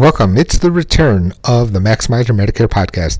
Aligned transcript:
Welcome. 0.00 0.38
It's 0.38 0.56
the 0.56 0.70
return 0.70 1.34
of 1.44 1.74
the 1.74 1.78
Maximize 1.78 2.26
Your 2.26 2.34
Medicare 2.34 2.66
podcast. 2.66 3.18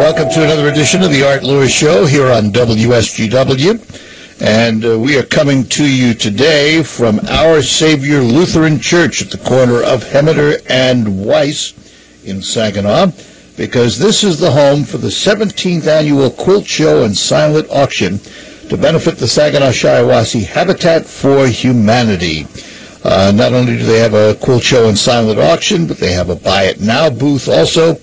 Welcome 0.00 0.30
to 0.30 0.42
another 0.42 0.68
edition 0.68 1.02
of 1.02 1.10
the 1.10 1.22
Art 1.22 1.42
Lewis 1.42 1.70
Show 1.70 2.06
here 2.06 2.30
on 2.30 2.44
WSGW. 2.44 4.40
And 4.40 4.86
uh, 4.86 4.98
we 4.98 5.18
are 5.18 5.22
coming 5.22 5.64
to 5.64 5.86
you 5.86 6.14
today 6.14 6.82
from 6.82 7.20
Our 7.28 7.60
Savior 7.60 8.20
Lutheran 8.20 8.80
Church 8.80 9.20
at 9.20 9.30
the 9.30 9.36
corner 9.36 9.82
of 9.82 10.02
Hemmeter 10.02 10.64
and 10.66 11.26
Weiss 11.26 11.74
in 12.24 12.40
Saginaw 12.40 13.08
because 13.58 13.98
this 13.98 14.24
is 14.24 14.38
the 14.38 14.52
home 14.52 14.84
for 14.84 14.96
the 14.96 15.08
17th 15.08 15.86
annual 15.86 16.30
quilt 16.30 16.64
show 16.64 17.04
and 17.04 17.14
silent 17.14 17.68
auction 17.68 18.18
to 18.70 18.78
benefit 18.78 19.18
the 19.18 19.28
Saginaw 19.28 19.72
Shiawassee 19.72 20.46
Habitat 20.46 21.04
for 21.04 21.46
Humanity. 21.46 22.46
Uh, 23.04 23.30
not 23.34 23.52
only 23.52 23.76
do 23.76 23.84
they 23.84 23.98
have 23.98 24.14
a 24.14 24.34
quilt 24.36 24.62
show 24.62 24.88
and 24.88 24.96
silent 24.96 25.38
auction, 25.38 25.86
but 25.86 25.98
they 25.98 26.12
have 26.12 26.30
a 26.30 26.36
buy 26.36 26.64
it 26.64 26.80
now 26.80 27.10
booth 27.10 27.48
also. 27.48 27.96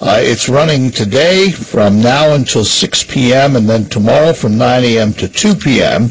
Uh, 0.00 0.20
it's 0.20 0.48
running 0.48 0.90
today 0.90 1.50
from 1.50 2.00
now 2.00 2.34
until 2.34 2.64
6 2.64 3.04
p.m. 3.04 3.56
and 3.56 3.68
then 3.68 3.84
tomorrow 3.86 4.32
from 4.32 4.56
9 4.56 4.84
a.m. 4.84 5.12
to 5.14 5.26
2 5.26 5.54
p.m. 5.56 6.10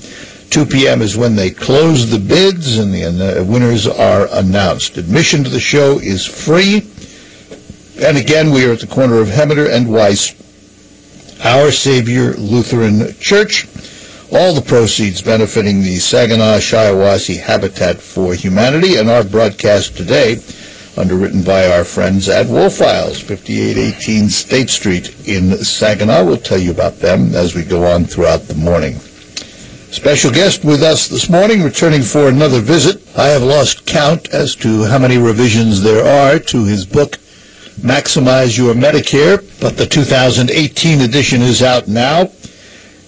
2 0.49 0.65
p.m. 0.65 1.01
is 1.01 1.15
when 1.15 1.35
they 1.35 1.49
close 1.49 2.09
the 2.09 2.19
bids 2.19 2.77
and 2.77 2.93
the, 2.93 3.45
winners 3.47 3.87
are 3.87 4.27
announced. 4.33 4.97
Admission 4.97 5.43
to 5.43 5.49
the 5.49 5.59
show 5.59 5.99
is 5.99 6.25
free. 6.25 6.77
And 8.05 8.17
again, 8.17 8.51
we 8.51 8.65
are 8.65 8.73
at 8.73 8.79
the 8.79 8.87
corner 8.87 9.21
of 9.21 9.27
Hemmeter 9.27 9.71
and 9.71 9.91
Weiss, 9.91 10.33
Our 11.45 11.71
Savior 11.71 12.33
Lutheran 12.33 13.13
Church. 13.19 13.67
All 14.31 14.53
the 14.53 14.61
proceeds 14.61 15.21
benefiting 15.21 15.81
the 15.81 15.97
Saginaw 15.97 16.57
Shiawassee 16.57 17.39
Habitat 17.39 17.99
for 18.01 18.33
Humanity 18.33 18.97
and 18.97 19.07
our 19.07 19.23
broadcast 19.23 19.95
today, 19.95 20.39
underwritten 20.97 21.43
by 21.43 21.67
our 21.67 21.83
friends 21.83 22.27
at 22.27 22.47
Wolf 22.47 22.77
Files, 22.77 23.21
5818 23.21 24.29
State 24.29 24.69
Street 24.71 25.27
in 25.27 25.55
Saginaw. 25.57 26.25
We'll 26.25 26.37
tell 26.37 26.57
you 26.57 26.71
about 26.71 26.97
them 26.97 27.35
as 27.35 27.53
we 27.53 27.63
go 27.63 27.85
on 27.85 28.05
throughout 28.05 28.41
the 28.41 28.55
morning. 28.55 28.95
Special 29.91 30.31
guest 30.31 30.65
with 30.65 30.81
us 30.81 31.07
this 31.07 31.29
morning, 31.29 31.61
returning 31.61 32.01
for 32.01 32.27
another 32.27 32.61
visit. 32.61 33.01
I 33.15 33.27
have 33.27 33.43
lost 33.43 33.85
count 33.85 34.33
as 34.33 34.55
to 34.55 34.85
how 34.85 34.97
many 34.97 35.19
revisions 35.19 35.83
there 35.83 36.03
are 36.03 36.39
to 36.39 36.65
his 36.65 36.85
book, 36.85 37.17
Maximize 37.79 38.57
Your 38.57 38.73
Medicare, 38.73 39.37
but 39.61 39.77
the 39.77 39.85
2018 39.85 41.01
edition 41.01 41.41
is 41.43 41.61
out 41.61 41.87
now. 41.87 42.31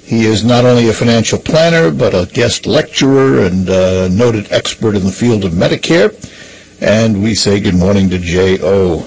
He 0.08 0.24
is 0.24 0.46
not 0.46 0.64
only 0.64 0.88
a 0.88 0.94
financial 0.94 1.38
planner, 1.38 1.92
but 1.92 2.16
a 2.16 2.32
guest 2.32 2.66
lecturer 2.66 3.42
and 3.46 3.68
a 3.68 4.08
noted 4.08 4.50
expert 4.54 4.96
in 4.96 5.04
the 5.04 5.12
field 5.12 5.44
of 5.44 5.52
Medicare. 5.52 6.16
And 6.80 7.22
we 7.22 7.36
say 7.36 7.60
good 7.60 7.76
morning 7.76 8.10
to 8.12 8.18
J.O. 8.18 9.00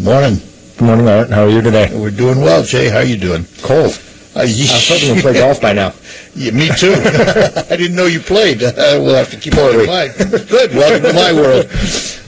Morning. 0.00 0.40
Good 0.76 0.84
morning, 0.84 1.06
Art. 1.08 1.30
How 1.30 1.44
are 1.44 1.48
you 1.48 1.62
today? 1.62 1.96
We're 1.96 2.10
doing 2.10 2.40
well, 2.40 2.64
Jay. 2.64 2.88
How 2.88 2.96
are 2.96 3.04
you 3.04 3.16
doing? 3.16 3.46
Cold. 3.62 4.02
Uh, 4.34 4.40
I 4.40 4.42
was 4.42 4.88
hoping 4.88 5.14
to 5.14 5.20
play 5.22 5.34
golf 5.34 5.60
by 5.60 5.72
now. 5.72 5.94
Yeah, 6.34 6.52
me 6.52 6.68
too. 6.78 6.94
I 6.94 7.76
didn't 7.76 7.96
know 7.96 8.06
you 8.06 8.20
played. 8.20 8.62
Uh, 8.62 8.72
we'll 9.02 9.16
have 9.16 9.30
to 9.30 9.36
keep 9.36 9.52
that 9.54 9.74
in 9.74 9.86
mind. 9.86 10.48
Good. 10.48 10.72
Welcome 10.72 11.02
to 11.08 11.12
my 11.12 11.32
world. 11.32 11.66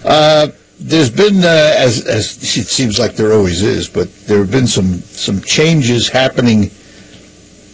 Uh, 0.05 0.49
there's 0.81 1.09
been, 1.09 1.38
uh, 1.38 1.75
as 1.78 2.05
as 2.06 2.37
it 2.56 2.66
seems 2.66 2.99
like 2.99 3.15
there 3.15 3.32
always 3.32 3.62
is, 3.62 3.88
but 3.88 4.12
there 4.27 4.38
have 4.38 4.50
been 4.50 4.66
some 4.66 4.99
some 5.03 5.41
changes 5.41 6.09
happening, 6.09 6.72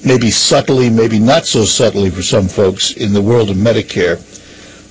maybe 0.04 0.30
subtly, 0.30 0.90
maybe 0.90 1.18
not 1.18 1.46
so 1.46 1.64
subtly 1.64 2.10
for 2.10 2.22
some 2.22 2.48
folks 2.48 2.92
in 2.92 3.12
the 3.12 3.22
world 3.22 3.50
of 3.50 3.56
Medicare. 3.56 4.18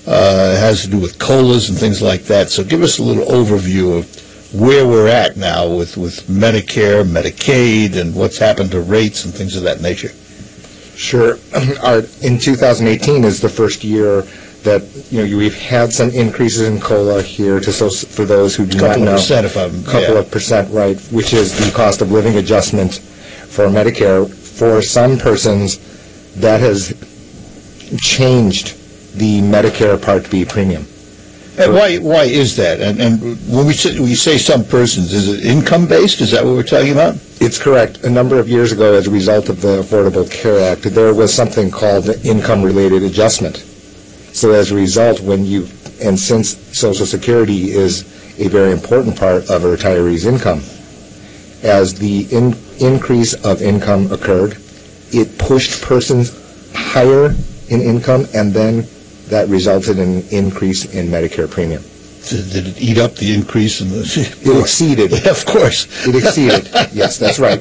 Uh, 0.07 0.53
it 0.55 0.59
has 0.59 0.83
to 0.83 0.89
do 0.89 0.99
with 0.99 1.19
colas 1.19 1.69
and 1.69 1.77
things 1.77 2.01
like 2.01 2.23
that. 2.23 2.49
So 2.49 2.63
give 2.63 2.81
us 2.81 2.97
a 2.99 3.03
little 3.03 3.25
overview 3.25 3.97
of 3.97 4.53
where 4.53 4.87
we're 4.87 5.07
at 5.09 5.35
now 5.35 5.67
with, 5.67 5.97
with 5.97 6.21
Medicare, 6.27 7.03
Medicaid, 7.03 7.97
and 7.97 8.15
what's 8.15 8.37
happened 8.37 8.71
to 8.71 8.79
rates 8.79 9.25
and 9.25 9.33
things 9.33 9.55
of 9.57 9.63
that 9.63 9.81
nature. 9.81 10.09
Sure. 10.95 11.37
Art, 11.83 12.23
in 12.23 12.39
2018 12.39 13.23
is 13.23 13.41
the 13.41 13.49
first 13.49 13.83
year 13.83 14.21
that, 14.63 14.83
you 15.11 15.25
know, 15.25 15.37
we've 15.37 15.57
had 15.57 15.93
some 15.93 16.09
increases 16.09 16.67
in 16.67 16.79
COLA 16.79 17.21
here 17.21 17.59
to, 17.59 17.71
so 17.71 17.89
for 17.89 18.25
those 18.25 18.55
who 18.55 18.65
do 18.65 18.77
not 18.77 18.87
Couple 18.87 19.03
of 19.03 19.05
know. 19.05 19.15
percent 19.15 19.45
if 19.45 19.57
I'm, 19.57 19.83
Couple 19.83 20.13
yeah. 20.15 20.19
of 20.19 20.31
percent, 20.31 20.73
right, 20.73 20.99
which 21.11 21.33
is 21.33 21.57
the 21.57 21.71
cost 21.75 22.01
of 22.01 22.11
living 22.11 22.37
adjustment 22.37 22.95
for 22.95 23.67
Medicare. 23.67 24.27
For 24.57 24.81
some 24.81 25.17
persons, 25.19 25.77
that 26.35 26.59
has 26.61 26.89
changed 28.01 28.75
the 29.15 29.41
Medicare 29.41 30.01
Part 30.01 30.29
B 30.31 30.45
premium. 30.45 30.85
And 31.59 31.73
why, 31.73 31.97
why 31.97 32.23
is 32.23 32.55
that? 32.57 32.81
And, 32.81 32.99
and 32.99 33.21
when 33.49 33.65
we 33.65 33.73
say, 33.73 33.99
we 33.99 34.15
say 34.15 34.37
some 34.37 34.63
persons, 34.63 35.13
is 35.13 35.27
it 35.27 35.45
income-based? 35.45 36.21
Is 36.21 36.31
that 36.31 36.43
what 36.43 36.53
we're 36.53 36.63
talking 36.63 36.91
about? 36.91 37.15
It's 37.39 37.61
correct. 37.61 38.03
A 38.03 38.09
number 38.09 38.39
of 38.39 38.49
years 38.49 38.71
ago, 38.71 38.93
as 38.93 39.07
a 39.07 39.11
result 39.11 39.49
of 39.49 39.61
the 39.61 39.81
Affordable 39.81 40.29
Care 40.31 40.71
Act, 40.71 40.83
there 40.83 41.13
was 41.13 41.33
something 41.33 41.71
called 41.71 42.05
the 42.05 42.19
income-related 42.27 43.03
adjustment. 43.03 43.57
So 44.33 44.53
as 44.53 44.71
a 44.71 44.75
result, 44.75 45.19
when 45.21 45.45
you, 45.45 45.67
and 46.01 46.19
since 46.19 46.57
Social 46.77 47.05
Security 47.05 47.71
is 47.71 48.03
a 48.39 48.47
very 48.49 48.71
important 48.71 49.17
part 49.17 49.49
of 49.49 49.65
a 49.65 49.67
retiree's 49.67 50.25
income, 50.25 50.61
as 51.63 51.95
the 51.95 52.27
in, 52.31 52.55
increase 52.79 53.33
of 53.45 53.61
income 53.61 54.11
occurred, 54.11 54.57
it 55.11 55.37
pushed 55.37 55.81
persons 55.81 56.31
higher 56.75 57.35
in 57.69 57.81
income, 57.81 58.25
and 58.33 58.53
then 58.53 58.87
that 59.27 59.47
resulted 59.49 59.99
in 59.99 60.17
an 60.17 60.23
increase 60.31 60.85
in 60.85 61.07
Medicare 61.07 61.49
premium. 61.49 61.83
Did 62.29 62.51
did 62.51 62.67
it 62.67 62.81
eat 62.81 62.97
up 62.97 63.15
the 63.15 63.33
increase 63.33 63.81
in 63.81 63.87
It 63.91 64.43
the... 64.43 64.59
exceeded 64.59 65.27
Of 65.27 65.45
course. 65.45 65.87
It 66.07 66.15
exceeded, 66.15 66.69
yes, 66.93 67.17
that's 67.17 67.39
right. 67.39 67.59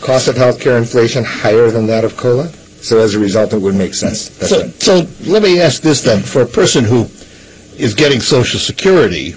Cost 0.00 0.28
of 0.28 0.36
healthcare 0.36 0.78
inflation 0.78 1.24
higher 1.24 1.70
than 1.70 1.86
that 1.88 2.04
of 2.04 2.16
COLA, 2.16 2.48
so 2.48 2.98
as 2.98 3.14
a 3.14 3.18
result, 3.18 3.52
it 3.52 3.60
would 3.60 3.74
make 3.74 3.94
sense. 3.94 4.28
That's 4.28 4.50
So, 4.50 4.60
right. 4.62 4.82
so 4.82 5.30
let 5.30 5.42
me 5.42 5.60
ask 5.60 5.82
this 5.82 6.02
then, 6.02 6.22
for 6.22 6.42
a 6.42 6.46
person 6.46 6.84
who 6.84 7.02
is 7.76 7.94
getting 7.94 8.20
Social 8.20 8.60
Security 8.60 9.34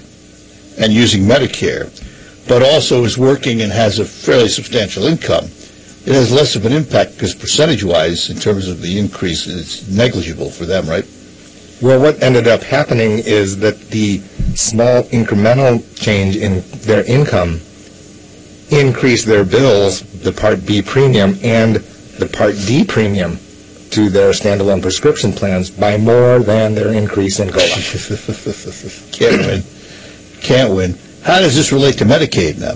and 0.78 0.92
using 0.92 1.22
Medicare, 1.22 1.90
but 2.48 2.62
also 2.62 3.04
is 3.04 3.16
working 3.16 3.62
and 3.62 3.72
has 3.72 3.98
a 3.98 4.04
fairly 4.04 4.48
substantial 4.48 5.04
income, 5.04 5.44
it 6.04 6.14
has 6.14 6.32
less 6.32 6.56
of 6.56 6.66
an 6.66 6.72
impact 6.72 7.12
because 7.14 7.34
percentage-wise, 7.34 8.28
in 8.30 8.36
terms 8.36 8.68
of 8.68 8.80
the 8.80 8.98
increase, 8.98 9.46
it's 9.46 9.88
negligible 9.88 10.50
for 10.50 10.66
them, 10.66 10.88
right? 10.88 11.06
Well, 11.80 12.00
what 12.00 12.22
ended 12.22 12.48
up 12.48 12.62
happening 12.62 13.18
is 13.18 13.58
that 13.58 13.78
the 13.90 14.18
small 14.54 15.02
incremental 15.04 15.82
change 16.00 16.36
in 16.36 16.62
their 16.82 17.04
income 17.04 17.60
increased 18.70 19.26
their 19.26 19.44
bills, 19.44 20.02
the 20.22 20.32
Part 20.32 20.64
B 20.66 20.82
premium 20.82 21.36
and 21.42 21.76
the 21.76 22.26
Part 22.26 22.54
D 22.66 22.84
premium 22.84 23.38
to 23.90 24.08
their 24.08 24.30
standalone 24.30 24.80
prescription 24.80 25.32
plans 25.32 25.70
by 25.70 25.98
more 25.98 26.38
than 26.38 26.74
their 26.74 26.92
increase 26.92 27.40
in 27.40 27.50
COLA. 27.50 27.66
Can't 29.12 29.46
win. 29.46 29.62
Can't 30.40 30.74
win. 30.74 30.98
How 31.22 31.38
does 31.38 31.54
this 31.54 31.70
relate 31.70 31.98
to 31.98 32.04
Medicaid 32.04 32.58
now? 32.58 32.74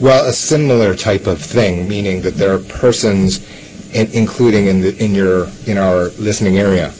Well, 0.00 0.26
a 0.26 0.32
similar 0.32 0.94
type 0.94 1.26
of 1.26 1.38
thing, 1.38 1.86
meaning 1.86 2.22
that 2.22 2.34
there 2.34 2.54
are 2.54 2.58
persons, 2.58 3.46
in, 3.94 4.10
including 4.12 4.66
in, 4.66 4.80
the, 4.80 4.96
in 5.04 5.14
your 5.14 5.48
in 5.66 5.76
our 5.76 6.08
listening 6.18 6.56
area, 6.56 6.90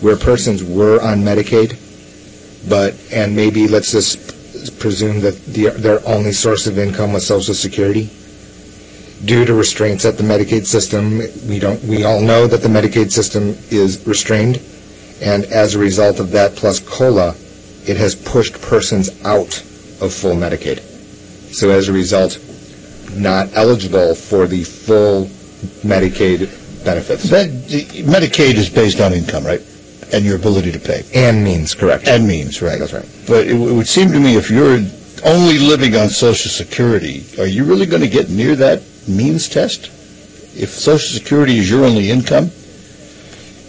where 0.00 0.16
persons 0.16 0.64
were 0.64 1.02
on 1.02 1.18
Medicaid, 1.22 1.76
but 2.68 2.94
and 3.12 3.36
maybe 3.36 3.68
let's 3.68 3.92
just 3.92 4.78
presume 4.80 5.20
that 5.20 5.44
the, 5.44 5.68
their 5.68 6.06
only 6.08 6.32
source 6.32 6.66
of 6.66 6.78
income 6.78 7.12
was 7.12 7.26
Social 7.26 7.54
Security. 7.54 8.10
Due 9.26 9.44
to 9.44 9.54
restraints 9.54 10.04
at 10.04 10.16
the 10.16 10.22
Medicaid 10.22 10.64
system, 10.64 11.18
we 11.48 11.58
don't 11.58 11.82
we 11.84 12.04
all 12.04 12.22
know 12.22 12.46
that 12.46 12.62
the 12.62 12.68
Medicaid 12.68 13.10
system 13.10 13.56
is 13.70 14.06
restrained, 14.06 14.58
and 15.20 15.44
as 15.44 15.74
a 15.74 15.78
result 15.78 16.18
of 16.18 16.30
that, 16.30 16.56
plus 16.56 16.80
COLA, 16.80 17.34
it 17.86 17.96
has 17.96 18.14
pushed 18.14 18.60
persons 18.60 19.08
out 19.24 19.58
of 20.00 20.12
full 20.12 20.34
Medicaid. 20.34 20.80
So 21.54 21.70
as 21.70 21.88
a 21.88 21.92
result, 21.92 22.38
not 23.14 23.48
eligible 23.54 24.14
for 24.14 24.46
the 24.46 24.64
full 24.64 25.26
Medicaid 25.86 26.50
benefits. 26.84 27.26
Medicaid 27.26 28.54
is 28.54 28.68
based 28.68 29.00
on 29.00 29.12
income, 29.12 29.44
right? 29.44 29.62
And 30.12 30.24
your 30.24 30.36
ability 30.36 30.72
to 30.72 30.78
pay. 30.78 31.02
And 31.14 31.42
means, 31.42 31.74
correct. 31.74 32.06
And 32.06 32.26
means, 32.26 32.62
right? 32.62 32.78
That's 32.78 32.92
right. 32.92 33.08
But 33.26 33.46
it, 33.46 33.54
it 33.54 33.72
would 33.74 33.88
seem 33.88 34.12
to 34.12 34.20
me 34.20 34.36
if 34.36 34.50
you're 34.50 34.78
only 35.24 35.58
living 35.58 35.96
on 35.96 36.08
Social 36.08 36.50
Security, 36.50 37.24
are 37.38 37.46
you 37.46 37.64
really 37.64 37.86
going 37.86 38.02
to 38.02 38.08
get 38.08 38.28
near 38.28 38.54
that 38.56 38.82
means 39.08 39.48
test? 39.48 39.86
If 40.56 40.70
Social 40.70 41.18
Security 41.18 41.58
is 41.58 41.70
your 41.70 41.84
only 41.84 42.10
income? 42.10 42.50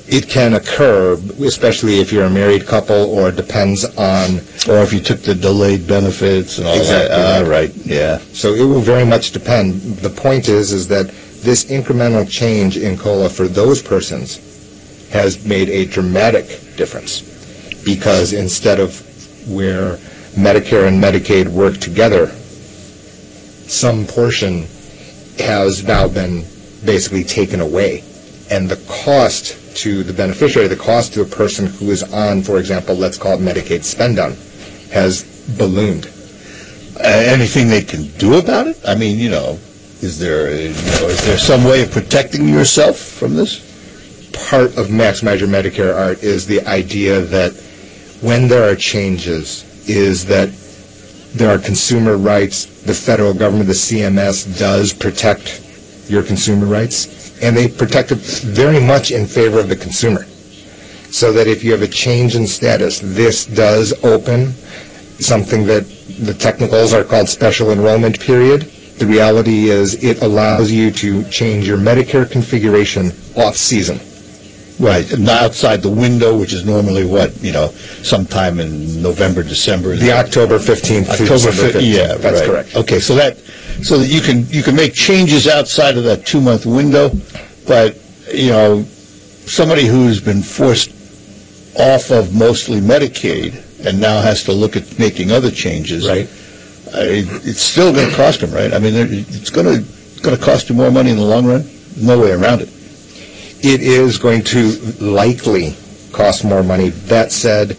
It 0.10 0.30
can 0.30 0.54
occur, 0.54 1.16
especially 1.44 2.00
if 2.00 2.14
you're 2.14 2.24
a 2.26 2.30
married 2.30 2.66
couple 2.66 2.96
or 2.96 3.30
it 3.30 3.36
depends 3.36 3.84
on, 3.98 4.38
Or 4.70 4.82
if 4.82 4.94
you 4.94 5.02
took 5.02 5.22
the 5.22 5.36
delayed 5.36 5.86
benefits 5.86 6.58
and 6.60 6.68
all 6.68 6.76
that? 6.78 7.10
right. 7.10 7.46
Ah, 7.46 7.50
right, 7.50 7.76
yeah. 7.86 8.20
so 8.32 8.54
it 8.54 8.64
will 8.64 8.80
very 8.80 9.06
much 9.06 9.32
depend. 9.32 9.82
The 9.98 10.10
point 10.10 10.48
is, 10.48 10.72
is 10.72 10.88
that 10.88 11.08
this 11.44 11.66
incremental 11.66 12.30
change 12.30 12.78
in 12.78 12.98
COLA 12.98 13.30
for 13.30 13.48
those 13.50 13.82
persons 13.82 14.40
has 15.12 15.46
made 15.46 15.70
a 15.70 15.86
dramatic 15.86 16.46
difference. 16.78 17.22
Because 17.84 18.32
instead 18.34 18.80
of 18.80 19.00
where 19.50 19.98
Medicare 20.36 20.88
and 20.88 21.02
Medicaid 21.04 21.48
work 21.50 21.78
together, 21.78 22.28
some 23.68 24.06
portion 24.06 24.68
has 25.40 25.84
now 25.84 26.08
been 26.08 26.44
basically 26.86 27.24
taken 27.24 27.60
away. 27.60 28.04
And 28.50 28.70
the 28.70 28.78
cost 29.04 29.67
to 29.78 30.04
the 30.04 30.14
beneficiary, 30.14 30.68
the 30.68 30.76
cost 30.76 31.14
to 31.14 31.22
a 31.22 31.26
person 31.26 31.68
who 31.68 31.92
is 31.92 32.04
on, 32.14 32.44
for 32.44 32.60
example, 32.60 32.96
let's 32.96 33.18
call 33.18 33.34
it 33.34 33.40
Medicaid 33.40 33.84
spend 33.84 34.18
down, 34.18 34.32
has 34.92 35.24
ballooned. 35.58 36.08
Uh, 36.98 37.08
anything 37.08 37.68
they 37.68 37.84
can 37.84 38.08
do 38.18 38.38
about 38.40 38.68
it? 38.68 38.80
I 38.88 38.96
mean, 38.96 39.18
you 39.18 39.30
know, 39.30 39.60
is 40.02 40.20
there, 40.20 40.52
you 40.52 40.70
know, 40.70 41.08
is 41.08 41.26
there 41.26 41.38
some 41.38 41.64
way 41.64 41.84
of 41.84 41.92
protecting 41.92 42.48
yourself 42.48 42.98
from 42.98 43.36
this? 43.36 43.68
part 44.50 44.78
of 44.78 44.88
Maximize 44.88 45.40
Your 45.40 45.50
Medicare 45.50 45.96
Art 45.96 46.24
is 46.24 46.46
the 46.46 46.66
idea 46.68 47.22
that 47.22 47.54
when 48.22 48.48
there 48.48 48.70
are 48.70 48.76
changes, 48.76 49.64
is 49.90 50.26
that 50.26 50.50
there 51.34 51.50
are 51.54 51.60
consumer 51.60 52.18
rights. 52.18 52.66
The 52.84 52.94
federal 52.94 53.34
government, 53.34 53.68
the 53.68 53.74
CMS, 53.74 54.58
does 54.58 54.94
protect 54.94 55.64
your 56.08 56.24
consumer 56.24 56.66
rights, 56.66 57.27
and 57.42 57.56
they 57.56 57.68
protect 57.68 58.12
it 58.12 58.18
very 58.18 58.80
much 58.80 59.12
in 59.12 59.26
favor 59.28 59.60
of 59.60 59.70
the 59.70 59.76
consumer. 59.76 60.26
So 61.12 61.32
that 61.34 61.48
if 61.48 61.64
you 61.64 61.72
have 61.72 61.82
a 61.82 61.88
change 61.88 62.36
in 62.36 62.48
status, 62.48 63.00
this 63.00 63.46
does 63.46 63.94
open 64.04 64.52
something 65.20 65.66
that 65.66 65.88
the 66.20 66.34
technicals 66.34 66.94
are 66.94 67.04
called 67.04 67.30
special 67.30 67.72
enrollment 67.72 68.20
period. 68.20 68.64
The 68.98 69.06
reality 69.06 69.70
is 69.70 70.04
it 70.04 70.22
allows 70.22 70.72
you 70.72 70.92
to 70.92 71.24
change 71.30 71.68
your 71.68 71.78
Medicare 71.78 72.30
configuration 72.30 73.12
off-season. 73.36 74.00
Right, 74.80 75.12
and 75.12 75.26
not 75.26 75.42
outside 75.42 75.82
the 75.82 75.90
window, 75.90 76.38
which 76.38 76.54
is 76.54 76.64
normally 76.64 77.04
what, 77.04 77.36
you 77.42 77.52
know, 77.52 77.70
sometime 78.04 78.60
in 78.60 79.02
November, 79.02 79.42
December. 79.42 79.96
The 79.96 80.12
October 80.12 80.60
15th 80.60 81.06
through 81.18 81.26
October 81.26 81.52
December 81.52 81.80
15th, 81.80 81.82
15th. 81.82 81.94
yeah, 81.94 82.14
That's 82.16 82.40
right. 82.42 82.46
correct. 82.50 82.76
Okay, 82.76 83.00
so 83.00 83.16
that, 83.16 83.38
so 83.82 83.98
that 83.98 84.06
you 84.08 84.22
can, 84.22 84.46
you 84.50 84.62
can 84.62 84.76
make 84.76 84.94
changes 84.94 85.48
outside 85.48 85.98
of 85.98 86.04
that 86.04 86.28
two-month 86.28 86.68
window, 86.68 87.10
but, 87.66 87.98
you 88.32 88.52
know, 88.52 88.84
somebody 88.84 89.86
who's 89.88 90.22
been 90.22 90.44
forced 90.44 90.92
off 91.80 92.12
of 92.12 92.36
mostly 92.36 92.80
Medicaid 92.80 93.64
and 93.86 94.00
now 94.00 94.22
has 94.22 94.44
to 94.44 94.52
look 94.52 94.76
at 94.76 95.00
making 95.00 95.32
other 95.32 95.50
changes. 95.50 96.08
Right. 96.08 96.28
uh, 96.94 97.00
it- 97.02 97.48
It's 97.48 97.62
still 97.62 97.92
going 97.94 98.10
to 98.12 98.16
cost 98.16 98.42
them, 98.42 98.52
right? 98.52 98.72
I 98.74 98.78
mean, 98.78 98.94
it's 98.96 99.50
going 99.50 99.66
to, 99.66 99.80
it's 99.82 100.20
going 100.22 100.38
to 100.38 100.44
cost 100.44 100.70
you 100.70 100.76
more 100.76 100.92
money 100.92 101.10
in 101.10 101.18
the 101.18 101.24
long 101.26 101.48
run? 101.48 101.68
No 102.00 102.20
way 102.20 102.32
around 102.32 102.62
it. 102.62 102.70
It 103.64 103.82
is 103.82 104.18
going 104.18 104.44
to 104.46 104.72
likely 105.00 105.76
cost 106.12 106.46
more 106.46 106.64
money. 106.64 106.90
That 106.90 107.32
said, 107.32 107.70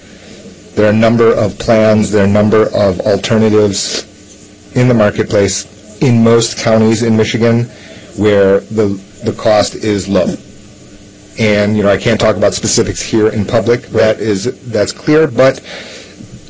there 0.74 0.86
are 0.86 0.90
a 0.90 0.96
number 0.96 1.32
of 1.32 1.58
plans, 1.58 2.10
there 2.10 2.22
are 2.22 2.28
a 2.28 2.30
number 2.30 2.66
of 2.74 3.00
alternatives 3.00 4.06
in 4.76 4.88
the 4.88 4.94
marketplace 4.94 6.00
in 6.00 6.22
most 6.22 6.58
counties 6.58 7.02
in 7.02 7.16
Michigan 7.16 7.64
where 8.16 8.60
the, 8.60 8.86
the 9.24 9.32
cost 9.32 9.74
is 9.74 10.08
low. 10.08 10.34
And, 11.38 11.76
you 11.76 11.82
know, 11.82 11.90
I 11.90 11.96
can't 11.96 12.20
talk 12.20 12.36
about 12.36 12.54
specifics 12.54 13.00
here 13.00 13.28
in 13.28 13.44
public, 13.44 13.82
that 13.88 14.20
is, 14.20 14.70
that's 14.70 14.92
clear, 14.92 15.26
but 15.26 15.60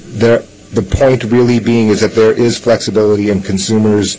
there, 0.05 0.39
the 0.73 0.83
point 0.83 1.25
really 1.25 1.61
being 1.61 1.89
is 1.89 2.01
that 2.01 2.15
there 2.15 2.33
is 2.33 2.59
flexibility 2.59 3.31
in 3.31 3.43
consumers 3.43 4.17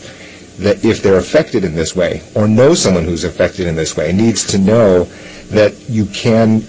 that 0.59 0.83
if 0.83 1.01
they're 1.01 1.17
affected 1.17 1.63
in 1.63 1.75
this 1.75 1.95
way, 1.95 2.21
or 2.35 2.47
know 2.47 2.73
someone 2.73 3.03
who's 3.03 3.23
affected 3.23 3.67
in 3.67 3.75
this 3.75 3.95
way, 3.95 4.11
needs 4.11 4.45
to 4.45 4.57
know 4.57 5.05
that 5.49 5.73
you 5.89 6.05
can 6.07 6.63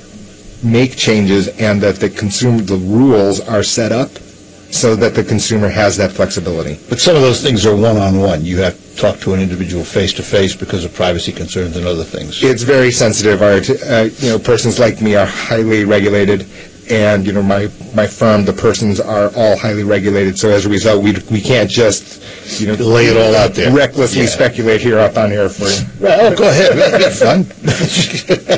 make 0.63 0.97
changes 0.97 1.49
and 1.59 1.81
that 1.81 1.97
the 1.97 2.11
consumer, 2.11 2.61
the 2.61 2.77
rules 2.77 3.41
are 3.41 3.63
set 3.63 3.93
up 3.93 4.11
so 4.71 4.95
that 4.95 5.14
the 5.14 5.25
consumer 5.25 5.69
has 5.69 5.97
that 5.97 6.12
flexibility. 6.12 6.79
But 6.88 7.00
some 7.00 7.17
of 7.17 7.23
those 7.23 7.43
things 7.43 7.67
are 7.67 7.75
one-on-one. 7.75 8.45
You 8.45 8.59
have 8.59 8.75
to 8.75 8.97
talk 8.97 9.19
to 9.21 9.35
an 9.35 9.41
individual 9.41 9.85
face-to-face 9.85 10.55
because 10.55 10.85
of 10.85 10.95
privacy 10.95 11.33
concerns 11.33 11.76
and 11.76 11.87
other 11.87 12.05
things. 12.05 12.43
It's 12.43 12.62
very 12.62 12.93
sensitive. 12.93 13.43
Art, 13.43 13.69
uh, 13.69 14.09
you 14.19 14.29
know, 14.29 14.38
persons 14.38 14.79
like 14.79 15.03
me 15.03 15.17
are 15.17 15.26
highly 15.26 15.85
regulated, 15.85 16.47
and 16.90 17.26
you 17.26 17.32
know, 17.32 17.42
my 17.42 17.68
my 17.94 18.06
firm, 18.06 18.44
the 18.44 18.52
persons 18.52 19.00
are 19.00 19.30
all 19.37 19.56
highly 19.56 19.85
regulated. 19.85 20.38
So 20.38 20.50
as 20.50 20.66
a 20.66 20.68
result, 20.68 21.02
we 21.02 21.12
we 21.30 21.40
can't 21.40 21.70
just 21.70 22.23
you 22.61 22.66
know 22.66 22.75
Lay 22.75 23.06
it 23.06 23.16
all 23.16 23.35
out 23.37 23.54
there. 23.54 23.73
recklessly 23.73 24.23
Yeah. 24.23 24.28
speculate 24.28 24.80
here 24.80 24.99
up 24.99 25.16
on 25.16 25.30
here 25.30 25.49
for 25.49 25.66
you. 25.68 25.87
Well, 26.00 26.37
go 26.37 26.49
ahead. 26.49 27.12
Fun. 27.12 27.47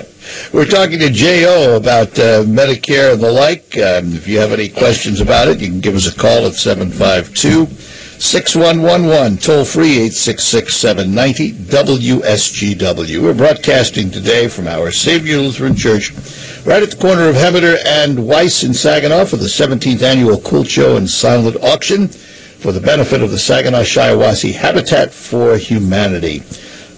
We're 0.52 0.66
talking 0.66 0.98
to 1.00 1.10
J.O. 1.10 1.76
about 1.76 2.18
uh, 2.18 2.42
Medicare 2.44 3.12
and 3.12 3.20
the 3.22 3.30
like. 3.30 3.76
Um, 3.76 4.14
if 4.14 4.26
you 4.28 4.38
have 4.38 4.52
any 4.52 4.68
questions 4.68 5.20
about 5.20 5.48
it, 5.48 5.60
you 5.60 5.68
can 5.68 5.80
give 5.80 5.94
us 5.94 6.06
a 6.06 6.16
call 6.18 6.46
at 6.46 6.52
752-6111, 8.22 9.42
toll 9.42 9.64
free 9.64 10.08
866-790 10.08 11.52
WSGW. 11.64 13.20
We're 13.20 13.34
broadcasting 13.34 14.12
today 14.12 14.46
from 14.46 14.68
our 14.68 14.92
Savior 14.92 15.38
Lutheran 15.38 15.74
Church 15.74 16.12
right 16.64 16.84
at 16.84 16.92
the 16.92 16.98
corner 17.00 17.28
of 17.28 17.34
Hemmeter 17.34 17.78
and 17.84 18.24
Weiss 18.24 18.62
in 18.62 18.74
Saginaw 18.74 19.24
for 19.24 19.38
the 19.38 19.46
17th 19.46 20.02
annual 20.02 20.38
Quilt 20.38 20.68
Show 20.68 20.96
and 20.96 21.10
Silent 21.10 21.56
Auction 21.64 22.06
for 22.06 22.70
the 22.70 22.80
benefit 22.80 23.22
of 23.22 23.32
the 23.32 23.40
Saginaw 23.40 23.82
Shiawassee 23.82 24.54
Habitat 24.54 25.12
for 25.12 25.56
Humanity 25.56 26.44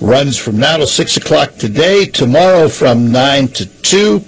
runs 0.02 0.36
from 0.36 0.58
now 0.58 0.76
till 0.76 0.86
6 0.86 1.16
o'clock 1.16 1.54
today, 1.54 2.04
tomorrow 2.04 2.68
from 2.68 3.10
9 3.10 3.48
to 3.48 3.64
2. 3.64 4.22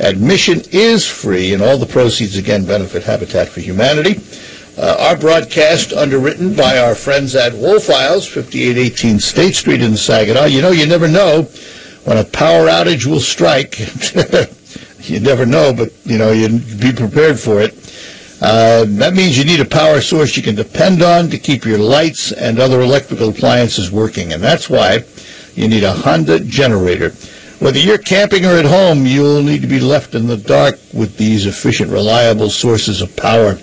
Admission 0.00 0.62
is 0.72 1.06
free, 1.06 1.54
and 1.54 1.62
all 1.62 1.78
the 1.78 1.86
proceeds 1.86 2.36
again 2.36 2.64
benefit 2.64 3.04
Habitat 3.04 3.48
for 3.48 3.60
Humanity. 3.60 4.18
Uh, 4.80 4.96
our 4.98 5.16
broadcast 5.18 5.92
underwritten 5.92 6.56
by 6.56 6.78
our 6.78 6.94
friends 6.94 7.34
at 7.34 7.52
Wolfiles, 7.52 8.26
5818 8.26 9.20
State 9.20 9.54
Street 9.54 9.82
in 9.82 9.94
Saginaw. 9.94 10.46
You 10.46 10.62
know, 10.62 10.70
you 10.70 10.86
never 10.86 11.06
know 11.06 11.42
when 12.04 12.16
a 12.16 12.24
power 12.24 12.66
outage 12.66 13.04
will 13.04 13.20
strike. 13.20 13.78
you 15.06 15.20
never 15.20 15.44
know, 15.44 15.74
but, 15.74 15.92
you 16.06 16.16
know, 16.16 16.32
you 16.32 16.60
be 16.78 16.92
prepared 16.92 17.38
for 17.38 17.60
it. 17.60 17.74
Uh, 18.40 18.86
that 18.88 19.12
means 19.12 19.36
you 19.36 19.44
need 19.44 19.60
a 19.60 19.66
power 19.66 20.00
source 20.00 20.34
you 20.34 20.42
can 20.42 20.54
depend 20.54 21.02
on 21.02 21.28
to 21.28 21.36
keep 21.36 21.66
your 21.66 21.76
lights 21.76 22.32
and 22.32 22.58
other 22.58 22.80
electrical 22.80 23.28
appliances 23.28 23.92
working, 23.92 24.32
and 24.32 24.42
that's 24.42 24.70
why 24.70 25.04
you 25.56 25.68
need 25.68 25.84
a 25.84 25.92
Honda 25.92 26.40
generator. 26.40 27.10
Whether 27.58 27.80
you're 27.80 27.98
camping 27.98 28.46
or 28.46 28.54
at 28.54 28.64
home, 28.64 29.04
you'll 29.04 29.42
need 29.42 29.60
to 29.60 29.68
be 29.68 29.78
left 29.78 30.14
in 30.14 30.26
the 30.26 30.38
dark 30.38 30.76
with 30.94 31.18
these 31.18 31.44
efficient, 31.44 31.90
reliable 31.90 32.48
sources 32.48 33.02
of 33.02 33.14
power. 33.14 33.58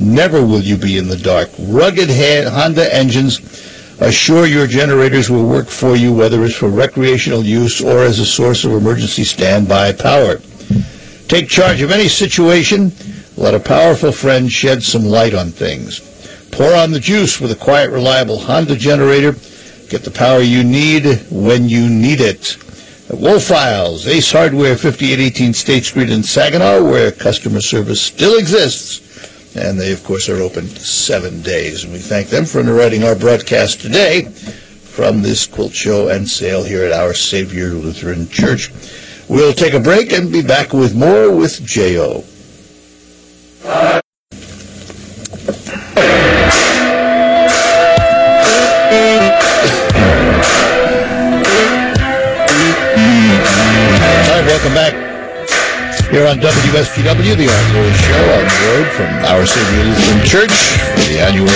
Never 0.00 0.44
will 0.44 0.60
you 0.60 0.76
be 0.76 0.96
in 0.96 1.08
the 1.08 1.16
dark. 1.16 1.50
Rugged 1.58 2.08
Honda 2.08 2.94
engines 2.94 3.40
assure 4.00 4.46
your 4.46 4.66
generators 4.66 5.28
will 5.28 5.48
work 5.48 5.68
for 5.68 5.96
you, 5.96 6.12
whether 6.12 6.44
it's 6.44 6.54
for 6.54 6.68
recreational 6.68 7.44
use 7.44 7.80
or 7.80 8.04
as 8.04 8.20
a 8.20 8.26
source 8.26 8.64
of 8.64 8.72
emergency 8.72 9.24
standby 9.24 9.92
power. 9.92 10.36
Take 11.26 11.48
charge 11.48 11.82
of 11.82 11.90
any 11.90 12.08
situation. 12.08 12.92
Let 13.36 13.54
a 13.54 13.60
powerful 13.60 14.12
friend 14.12 14.50
shed 14.50 14.82
some 14.82 15.04
light 15.04 15.34
on 15.34 15.50
things. 15.50 16.00
Pour 16.52 16.74
on 16.74 16.92
the 16.92 17.00
juice 17.00 17.40
with 17.40 17.52
a 17.52 17.56
quiet, 17.56 17.90
reliable 17.90 18.38
Honda 18.38 18.76
generator. 18.76 19.32
Get 19.88 20.04
the 20.04 20.10
power 20.10 20.40
you 20.40 20.64
need 20.64 21.22
when 21.30 21.68
you 21.68 21.88
need 21.88 22.20
it. 22.20 22.56
Wolf 23.10 23.44
Files, 23.44 24.06
Ace 24.06 24.30
Hardware, 24.30 24.76
5818 24.76 25.54
State 25.54 25.84
Street 25.84 26.10
in 26.10 26.22
Saginaw, 26.22 26.82
where 26.82 27.10
customer 27.10 27.60
service 27.60 28.02
still 28.02 28.38
exists. 28.38 29.07
And 29.58 29.78
they, 29.78 29.92
of 29.92 30.04
course, 30.04 30.28
are 30.28 30.40
open 30.40 30.66
seven 30.66 31.42
days. 31.42 31.84
And 31.84 31.92
we 31.92 31.98
thank 31.98 32.28
them 32.28 32.44
for 32.44 32.60
underwriting 32.60 33.02
our 33.02 33.16
broadcast 33.16 33.80
today 33.80 34.24
from 34.24 35.22
this 35.22 35.46
quilt 35.46 35.72
show 35.72 36.08
and 36.08 36.28
sale 36.28 36.64
here 36.64 36.84
at 36.84 36.92
Our 36.92 37.14
Savior 37.14 37.68
Lutheran 37.70 38.28
Church. 38.28 38.70
We'll 39.28 39.52
take 39.52 39.74
a 39.74 39.80
break 39.80 40.12
and 40.12 40.32
be 40.32 40.42
back 40.42 40.72
with 40.72 40.94
more 40.94 41.34
with 41.34 41.64
J.O. 41.64 42.24
Here 56.08 56.24
on 56.24 56.40
WSGW, 56.40 57.36
the 57.36 57.52
Art 57.52 57.68
Lewis 57.76 57.92
Show 58.00 58.24
on 58.32 58.48
the 58.48 58.56
road 58.64 58.88
from 58.96 59.12
Our 59.28 59.44
Savior 59.44 59.84
Lutheran 59.84 60.24
Church 60.24 60.56
for 60.96 61.04
the 61.12 61.20
annual 61.20 61.52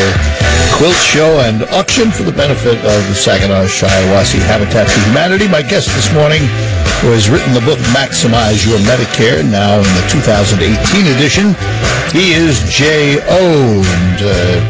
quilt 0.77 0.93
show 1.01 1.41
and 1.41 1.65
auction 1.73 2.13
for 2.13 2.25
the 2.25 2.33
benefit 2.37 2.77
of 2.85 3.01
the 3.09 3.17
Saginaw 3.17 3.65
Shiawassee 3.65 4.45
Habitat 4.45 4.93
for 4.93 5.01
Humanity. 5.09 5.49
My 5.49 5.63
guest 5.63 5.89
this 5.97 6.13
morning 6.13 6.43
who 7.01 7.17
has 7.17 7.31
written 7.33 7.57
the 7.57 7.65
book 7.65 7.81
Maximize 7.97 8.69
Your 8.69 8.77
Medicare, 8.85 9.41
now 9.41 9.81
in 9.81 9.89
the 9.97 10.05
2018 10.13 10.69
edition. 11.17 11.57
He 12.13 12.37
is 12.37 12.61
Jay. 12.69 13.25
And 13.25 14.21
uh, 14.21 14.61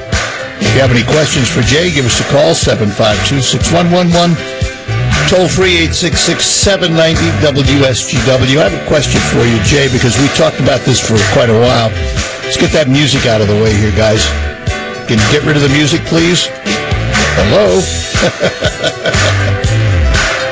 if 0.62 0.70
you 0.72 0.80
have 0.80 0.92
any 0.94 1.02
questions 1.10 1.50
for 1.50 1.60
Jay, 1.60 1.90
give 1.90 2.06
us 2.06 2.20
a 2.22 2.24
call, 2.30 2.54
752-6111. 2.54 4.71
Toll 5.28 5.48
free 5.48 5.86
866-790-WSGW. 5.88 8.58
I 8.58 8.68
have 8.68 8.74
a 8.74 8.86
question 8.86 9.20
for 9.32 9.44
you, 9.44 9.58
Jay, 9.64 9.88
because 9.92 10.16
we 10.20 10.28
talked 10.28 10.60
about 10.60 10.80
this 10.82 11.00
for 11.00 11.16
quite 11.32 11.50
a 11.50 11.58
while. 11.58 11.90
Let's 12.44 12.56
get 12.56 12.70
that 12.72 12.88
music 12.88 13.26
out 13.26 13.40
of 13.40 13.48
the 13.48 13.54
way 13.54 13.74
here, 13.74 13.90
guys. 13.92 14.24
Can 15.08 15.18
you 15.18 15.30
get 15.32 15.42
rid 15.44 15.56
of 15.56 15.62
the 15.62 15.68
music, 15.70 16.02
please? 16.02 16.46
Hello? 17.40 17.76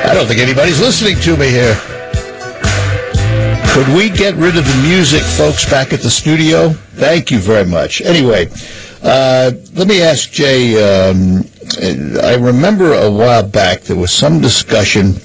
I 0.09 0.13
don't 0.13 0.27
think 0.27 0.39
anybody's 0.41 0.79
listening 0.79 1.17
to 1.21 1.37
me 1.37 1.49
here. 1.49 1.75
Could 3.73 3.87
we 3.95 4.09
get 4.09 4.35
rid 4.35 4.57
of 4.57 4.65
the 4.65 4.81
music, 4.83 5.21
folks, 5.21 5.63
back 5.69 5.93
at 5.93 6.01
the 6.01 6.09
studio? 6.09 6.69
Thank 6.99 7.31
you 7.31 7.39
very 7.39 7.65
much. 7.65 8.01
Anyway, 8.01 8.49
uh, 9.01 9.51
let 9.73 9.87
me 9.87 10.01
ask 10.01 10.29
Jay. 10.31 10.75
Um, 10.75 11.45
I 11.79 12.35
remember 12.35 12.93
a 12.93 13.09
while 13.09 13.43
back 13.43 13.81
there 13.81 13.95
was 13.95 14.11
some 14.11 14.41
discussion, 14.41 15.15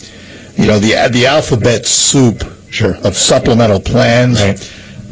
you 0.56 0.66
know, 0.66 0.78
the 0.78 1.08
the 1.12 1.26
alphabet 1.26 1.86
soup 1.86 2.44
Sure. 2.70 2.96
of 3.04 3.16
supplemental 3.16 3.80
plans 3.80 4.42
Right. 4.42 4.58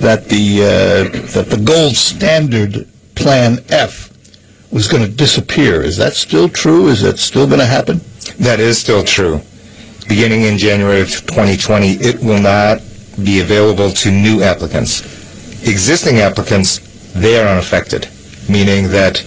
that 0.00 0.28
the 0.28 0.62
uh, 0.62 1.32
that 1.34 1.50
the 1.50 1.56
gold 1.56 1.96
standard 1.96 2.86
plan 3.14 3.64
F 3.68 4.10
was 4.70 4.88
going 4.88 5.04
to 5.04 5.08
disappear. 5.10 5.80
Is 5.82 5.96
that 5.96 6.14
still 6.14 6.48
true? 6.48 6.88
Is 6.88 7.00
that 7.02 7.18
still 7.18 7.46
going 7.46 7.60
to 7.60 7.66
happen? 7.66 8.00
That 8.38 8.58
is 8.60 8.76
still 8.78 9.04
true. 9.04 9.40
Beginning 10.08 10.42
in 10.42 10.58
January 10.58 11.00
of 11.00 11.08
2020, 11.08 11.92
it 11.92 12.20
will 12.22 12.40
not 12.40 12.82
be 13.22 13.40
available 13.40 13.90
to 13.90 14.10
new 14.10 14.42
applicants. 14.42 15.00
Existing 15.66 16.18
applicants, 16.18 16.80
they 17.14 17.38
are 17.40 17.46
unaffected, 17.46 18.08
meaning 18.48 18.88
that 18.90 19.24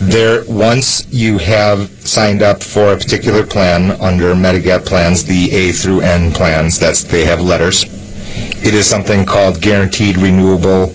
there, 0.00 0.44
once 0.46 1.06
you 1.12 1.38
have 1.38 1.90
signed 2.06 2.42
up 2.42 2.62
for 2.62 2.92
a 2.92 2.96
particular 2.96 3.44
plan 3.44 4.00
under 4.00 4.34
Medigap 4.34 4.86
plans, 4.86 5.24
the 5.24 5.50
A 5.52 5.72
through 5.72 6.00
N 6.00 6.32
plans, 6.32 6.78
that's, 6.78 7.02
they 7.02 7.24
have 7.24 7.40
letters. 7.40 7.84
It 8.64 8.74
is 8.74 8.86
something 8.86 9.24
called 9.24 9.60
guaranteed 9.60 10.16
renewable. 10.16 10.94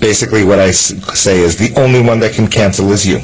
Basically, 0.00 0.44
what 0.44 0.58
I 0.58 0.70
say 0.70 1.40
is 1.40 1.56
the 1.56 1.78
only 1.80 2.02
one 2.02 2.18
that 2.20 2.34
can 2.34 2.48
cancel 2.48 2.92
is 2.92 3.06
you 3.06 3.20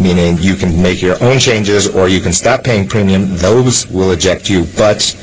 meaning 0.00 0.38
you 0.38 0.56
can 0.56 0.82
make 0.82 1.02
your 1.02 1.22
own 1.22 1.38
changes 1.38 1.86
or 1.86 2.08
you 2.08 2.20
can 2.20 2.32
stop 2.32 2.64
paying 2.64 2.88
premium. 2.88 3.36
Those 3.36 3.86
will 3.88 4.10
eject 4.12 4.48
you. 4.48 4.64
But 4.76 5.14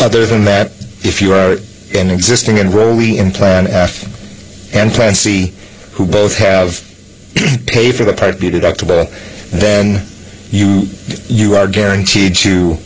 other 0.00 0.26
than 0.26 0.44
that, 0.44 0.66
if 1.02 1.22
you 1.22 1.32
are 1.32 1.52
an 1.98 2.10
existing 2.10 2.56
enrollee 2.56 3.16
in 3.16 3.32
Plan 3.32 3.66
F 3.66 4.04
and 4.74 4.92
Plan 4.92 5.14
C, 5.14 5.54
who 5.92 6.06
both 6.06 6.36
have 6.38 6.84
pay 7.66 7.92
for 7.92 8.04
the 8.04 8.12
Part 8.12 8.40
B 8.40 8.50
deductible, 8.50 9.08
then 9.50 10.06
you 10.50 10.88
you 11.28 11.56
are 11.56 11.68
guaranteed 11.68 12.34
to 12.36 12.76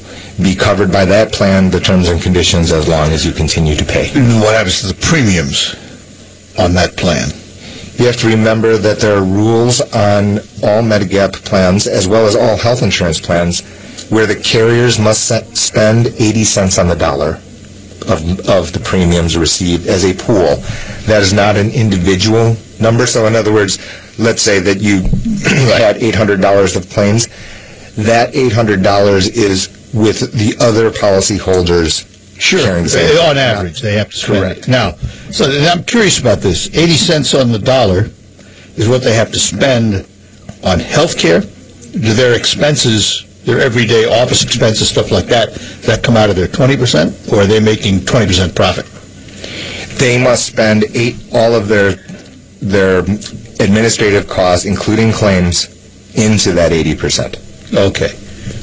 be 0.43 0.55
covered 0.55 0.91
by 0.91 1.05
that 1.05 1.33
plan, 1.33 1.71
the 1.71 1.81
terms 1.81 2.09
and 2.09 2.21
conditions, 2.21 2.73
as 2.73 2.89
long 2.89 3.11
as 3.11 3.25
you 3.25 3.33
continue 3.33 3.77
to 3.77 3.85
pay. 3.85 4.09
What 4.41 4.57
happens 4.57 4.81
to 4.81 4.89
the 4.89 4.95
premiums 5.01 5.75
on 6.59 6.75
that 6.75 6.97
plan? 6.97 7.29
You 7.97 8.07
have 8.07 8.17
to 8.17 8.29
remember 8.29 8.79
that 8.79 8.99
there 8.99 9.17
are 9.17 9.23
rules 9.23 9.81
on 9.81 10.39
all 10.63 10.83
Medigap 10.83 11.33
plans, 11.45 11.87
as 11.87 12.09
well 12.09 12.27
as 12.27 12.35
all 12.35 12.57
health 12.57 12.83
insurance 12.83 13.21
plans, 13.21 13.61
where 14.09 14.27
the 14.27 14.35
carriers 14.35 14.99
must 14.99 15.29
spend 15.57 16.07
80 16.07 16.45
cents 16.45 16.79
on 16.79 16.89
the 16.89 16.97
dollar 16.97 17.35
of, 18.09 18.49
of 18.49 18.73
the 18.73 18.81
premiums 18.83 19.37
received 19.37 19.87
as 19.87 20.05
a 20.05 20.15
pool. 20.15 20.57
That 21.07 21.23
is 21.23 21.33
not 21.33 21.57
an 21.57 21.71
individual 21.71 22.57
number. 22.81 23.07
So 23.07 23.27
in 23.27 23.37
other 23.37 23.53
words, 23.53 23.79
let's 24.19 24.43
say 24.43 24.61
that 24.61 24.81
you 24.81 25.01
had 25.79 25.97
$800 25.97 26.77
of 26.77 26.91
claims. 26.91 27.27
That 27.97 28.33
$800 28.33 29.29
is 29.35 29.69
with 29.93 30.33
the 30.33 30.57
other 30.65 30.91
policyholders 30.91 32.09
carrying 32.41 32.85
the 32.85 32.91
same. 32.91 33.17
Uh, 33.19 33.31
On 33.31 33.39
average, 33.39 33.81
they 33.81 33.95
have 33.95 34.11
to 34.11 34.17
spend 34.17 34.39
Correct. 34.39 34.61
it. 34.61 34.69
Now, 34.69 34.93
so 35.31 35.45
I'm 35.51 35.85
curious 35.85 36.19
about 36.19 36.39
this. 36.39 36.69
80 36.75 36.93
cents 36.93 37.35
on 37.35 37.53
the 37.53 37.59
dollar 37.59 38.11
is 38.77 38.89
what 38.89 39.03
they 39.03 39.15
have 39.15 39.31
to 39.33 39.39
spend 39.39 40.07
on 40.65 40.79
health 40.81 41.19
care? 41.19 41.41
Do 41.41 42.15
their 42.15 42.35
expenses, 42.35 43.25
their 43.45 43.61
everyday 43.61 44.07
office 44.23 44.43
expenses, 44.43 44.89
stuff 44.89 45.11
like 45.11 45.27
that, 45.27 45.53
that 45.83 46.03
come 46.03 46.17
out 46.17 46.31
of 46.31 46.37
their 46.37 46.47
20%? 46.49 47.33
Or 47.33 47.43
are 47.43 47.47
they 47.47 47.61
making 47.61 48.01
20% 48.01 48.55
profit? 48.55 48.87
they 49.99 50.21
must 50.21 50.47
spend 50.47 50.85
eight 50.95 51.15
all 51.33 51.55
of 51.55 51.69
their 51.69 51.95
their 52.63 53.01
administrative 53.61 54.29
costs, 54.29 54.65
including 54.65 55.13
claims, 55.13 55.69
into 56.15 56.53
that 56.53 56.73
eighty 56.73 56.95
percent. 56.95 57.37
Okay. 57.75 58.09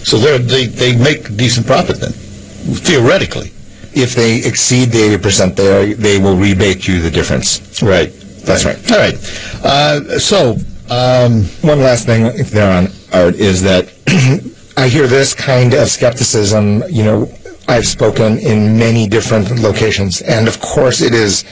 So 0.04 0.18
they're, 0.18 0.40
they, 0.40 0.66
they 0.66 0.96
make 0.96 1.36
decent 1.36 1.68
profit 1.68 2.00
then, 2.00 2.12
theoretically. 2.12 3.52
If 3.94 4.16
they 4.16 4.38
exceed 4.46 4.90
the 4.90 5.02
eighty 5.04 5.22
percent, 5.22 5.56
they 5.56 5.92
are, 5.92 5.96
they 5.96 6.20
will 6.20 6.36
rebate 6.36 6.88
you 6.88 7.02
the 7.02 7.12
difference. 7.12 7.82
Right. 7.82 8.12
That's 8.46 8.66
right. 8.66 8.92
All 8.92 8.98
right. 8.98 9.16
Uh, 9.64 10.20
so, 10.20 10.58
um, 10.90 11.44
One 11.62 11.80
last 11.82 12.06
thing, 12.06 12.26
if 12.26 12.50
they're 12.52 12.72
on 12.72 12.88
art, 13.14 13.36
is 13.36 13.62
that 13.64 13.92
I 14.78 14.88
hear 14.88 15.08
this 15.08 15.34
kind 15.36 15.74
of 15.74 15.88
skepticism. 15.90 16.84
You 16.90 17.04
know, 17.04 17.32
I've 17.68 17.86
spoken 17.86 18.40
in 18.40 18.78
many 18.78 19.08
different 19.08 19.60
locations, 19.60 20.22
and 20.22 20.48
of 20.48 20.60
course, 20.60 21.02
it 21.02 21.14
is, 21.14 21.44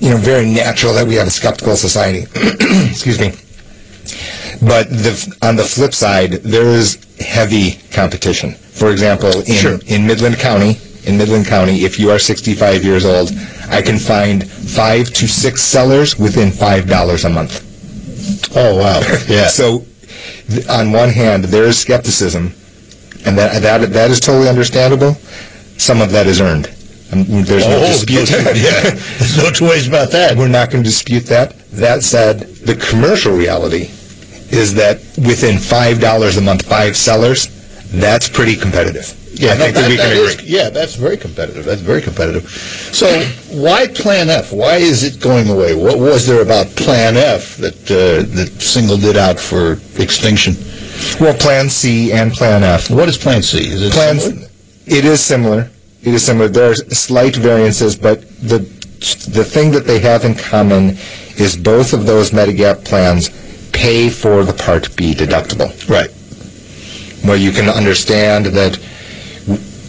you 0.00 0.10
know, 0.10 0.16
very 0.16 0.46
natural 0.46 0.94
that 0.94 1.06
we 1.06 1.14
have 1.14 1.26
a 1.26 1.30
skeptical 1.30 1.76
society. 1.76 2.20
Excuse 2.90 3.18
me. 3.20 3.32
But 4.66 4.88
the, 4.90 5.36
on 5.42 5.56
the 5.56 5.64
flip 5.64 5.94
side, 5.94 6.32
there 6.42 6.66
is 6.68 6.98
heavy 7.20 7.78
competition. 7.92 8.52
For 8.54 8.90
example, 8.90 9.30
in, 9.40 9.44
Sure. 9.44 9.78
in 9.86 10.06
Midland 10.06 10.38
County, 10.38 10.78
in 11.04 11.16
Midland 11.16 11.46
County, 11.46 11.84
if 11.84 11.98
you 11.98 12.10
are 12.10 12.18
65 12.18 12.84
years 12.84 13.04
old, 13.04 13.30
I 13.70 13.82
can 13.82 13.98
find 13.98 14.50
five 14.50 15.06
to 15.14 15.26
six 15.28 15.62
sellers 15.62 16.18
within 16.18 16.50
five 16.50 16.88
dollars 16.88 17.24
a 17.24 17.30
month. 17.30 17.62
oh, 18.56 18.76
wow. 18.76 19.00
Yeah. 19.28 19.46
So, 19.48 19.84
th- 20.48 20.66
on 20.68 20.92
one 20.92 21.08
hand, 21.10 21.44
there 21.44 21.64
is 21.64 21.78
skepticism, 21.78 22.52
and 23.24 23.38
that 23.38 23.62
that 23.62 23.92
that 23.92 24.10
is 24.10 24.18
totally 24.20 24.48
understandable. 24.48 25.14
Some 25.78 26.02
of 26.02 26.10
that 26.12 26.26
is 26.26 26.40
earned. 26.40 26.68
Um, 27.12 27.24
there's 27.44 27.66
no 27.66 27.76
Oh, 27.82 27.86
dispute. 27.86 28.30
yeah. 28.30 28.90
There's 28.90 29.36
no 29.36 29.50
two 29.50 29.64
ways 29.68 29.88
about 29.88 30.10
that. 30.12 30.36
We're 30.36 30.48
not 30.48 30.70
going 30.70 30.84
to 30.84 30.88
dispute 30.88 31.26
that. 31.26 31.58
That 31.70 32.02
said, 32.02 32.40
the 32.40 32.74
commercial 32.76 33.32
reality 33.36 33.90
is 34.50 34.74
that 34.74 34.96
within 35.18 35.58
five 35.58 36.00
dollars 36.00 36.36
a 36.36 36.40
month, 36.40 36.62
five 36.66 36.96
sellers, 36.96 37.48
that's 37.90 38.28
pretty 38.28 38.56
competitive. 38.56 39.16
Yeah, 39.32 39.52
I 39.52 39.56
think 39.56 39.74
that, 39.74 39.82
that 39.82 39.88
we 39.88 39.96
can 39.96 40.06
agree. 40.10 40.20
Is, 40.22 40.42
yeah, 40.42 40.70
that's 40.70 40.96
very 40.96 41.16
competitive. 41.16 41.64
That's 41.64 41.80
very 41.80 42.02
competitive. 42.02 42.48
So 42.50 43.06
why 43.52 43.86
Plan 43.86 44.28
F? 44.28 44.52
Why 44.52 44.76
is 44.76 45.04
it 45.04 45.20
going 45.20 45.48
away? 45.48 45.74
What 45.76 45.98
was 45.98 46.26
there 46.26 46.42
about 46.42 46.66
Plan 46.76 47.16
F 47.16 47.56
that 47.58 47.74
uh, 47.90 48.22
that 48.36 48.60
singled 48.60 49.04
it 49.04 49.16
out 49.16 49.38
for 49.38 49.78
extinction? 50.02 50.54
Well, 51.20 51.34
Plan 51.34 51.68
C 51.70 52.12
and 52.12 52.32
Plan 52.32 52.64
F. 52.64 52.90
What 52.90 53.08
is 53.08 53.16
Plan 53.16 53.42
C? 53.42 53.58
Is 53.58 53.82
it 53.82 53.92
Plan 53.92 54.18
similar? 54.18 54.48
It 54.86 55.04
is 55.04 55.20
similar. 55.20 55.70
It 56.02 56.14
is 56.14 56.24
similar. 56.24 56.48
There 56.48 56.70
are 56.70 56.74
slight 56.74 57.36
variances, 57.36 57.96
but 57.96 58.22
the 58.40 58.58
the 59.30 59.44
thing 59.44 59.70
that 59.72 59.86
they 59.86 59.98
have 60.00 60.24
in 60.24 60.34
common 60.34 60.96
is 61.36 61.56
both 61.56 61.92
of 61.92 62.06
those 62.06 62.32
Medigap 62.32 62.84
plans 62.84 63.30
pay 63.72 64.10
for 64.10 64.44
the 64.44 64.52
Part 64.52 64.94
B 64.96 65.14
deductible. 65.14 65.70
Right. 65.88 66.10
Where 67.26 67.36
you 67.36 67.50
can 67.50 67.68
understand 67.68 68.46
that 68.46 68.78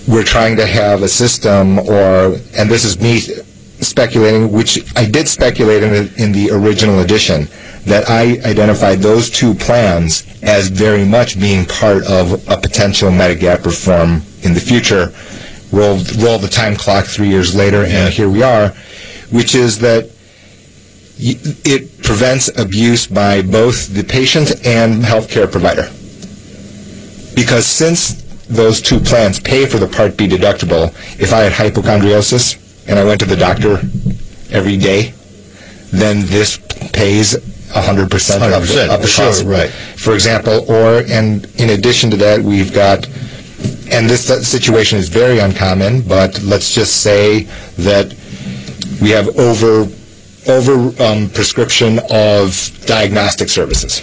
we're 0.08 0.24
trying 0.24 0.58
to 0.58 0.66
have 0.66 1.04
a 1.04 1.08
system, 1.08 1.80
or 1.80 2.38
and 2.58 2.70
this 2.70 2.86
is 2.86 3.00
me 3.00 3.20
speculating, 3.82 4.52
which 4.52 4.80
I 4.98 5.06
did 5.06 5.28
speculate 5.28 5.84
in 5.84 5.92
the, 5.92 6.24
in 6.24 6.32
the 6.32 6.52
original 6.52 7.00
edition, 7.00 7.48
that 7.86 8.10
I 8.10 8.40
identified 8.48 9.00
those 9.00 9.30
two 9.30 9.54
plans 9.54 10.26
as 10.44 10.68
very 10.68 11.06
much 11.06 11.40
being 11.40 11.66
part 11.66 12.04
of 12.06 12.48
a 12.50 12.58
potential 12.58 13.10
Medigap 13.10 13.66
reform 13.66 14.22
in 14.44 14.54
the 14.54 14.60
future. 14.60 15.12
Roll, 15.72 16.00
roll 16.20 16.38
the 16.38 16.50
time 16.52 16.76
clock 16.76 17.06
three 17.06 17.30
years 17.30 17.56
later, 17.56 17.84
and 17.86 18.14
here 18.14 18.30
we 18.30 18.44
are, 18.44 18.70
which 19.30 19.56
is 19.56 19.80
that 19.80 20.10
it 21.18 22.02
prevents 22.04 22.50
abuse 22.58 23.08
by 23.08 23.42
both 23.42 23.94
the 23.94 24.04
patient 24.04 24.66
and 24.66 25.04
healthcare 25.04 25.50
provider. 25.50 25.84
Because 27.36 27.66
since 27.66 28.22
those 28.48 28.82
two 28.82 29.00
plans 29.00 29.40
pay 29.40 29.66
for 29.66 29.78
the 29.78 29.88
Part 29.88 30.18
B 30.18 30.28
deductible, 30.28 30.90
if 31.20 31.32
I 31.32 31.42
had 31.42 31.54
hypochondrosis 31.54 32.58
and 32.88 33.00
I 33.00 33.04
went 33.04 33.20
to 33.22 33.26
the 33.26 33.36
doctor 33.36 33.78
every 34.52 34.78
day, 34.78 35.14
then 35.92 36.26
this 36.26 36.58
pays 36.92 37.36
100%, 37.36 38.10
100% 38.10 38.58
of, 38.58 38.68
the, 38.68 38.94
of 38.94 39.02
the 39.02 39.08
sure, 39.08 39.26
cost. 39.26 39.46
Right. 39.46 39.70
For 39.70 40.14
example, 40.14 40.66
or, 40.70 41.04
and 41.08 41.46
in 41.60 41.70
addition 41.70 42.10
to 42.12 42.18
that, 42.18 42.42
we've 42.42 42.74
got, 42.74 43.08
and 44.02 44.10
this 44.10 44.26
situation 44.50 44.98
is 44.98 45.10
very 45.10 45.38
uncommon, 45.38 46.02
but 46.02 46.42
let's 46.42 46.74
just 46.74 47.04
say 47.04 47.44
that 47.78 48.16
we 49.00 49.12
have 49.12 49.28
over, 49.38 49.88
over 50.48 51.04
um, 51.04 51.30
prescription 51.30 52.00
of 52.10 52.72
diagnostic 52.88 53.48
services. 53.48 54.02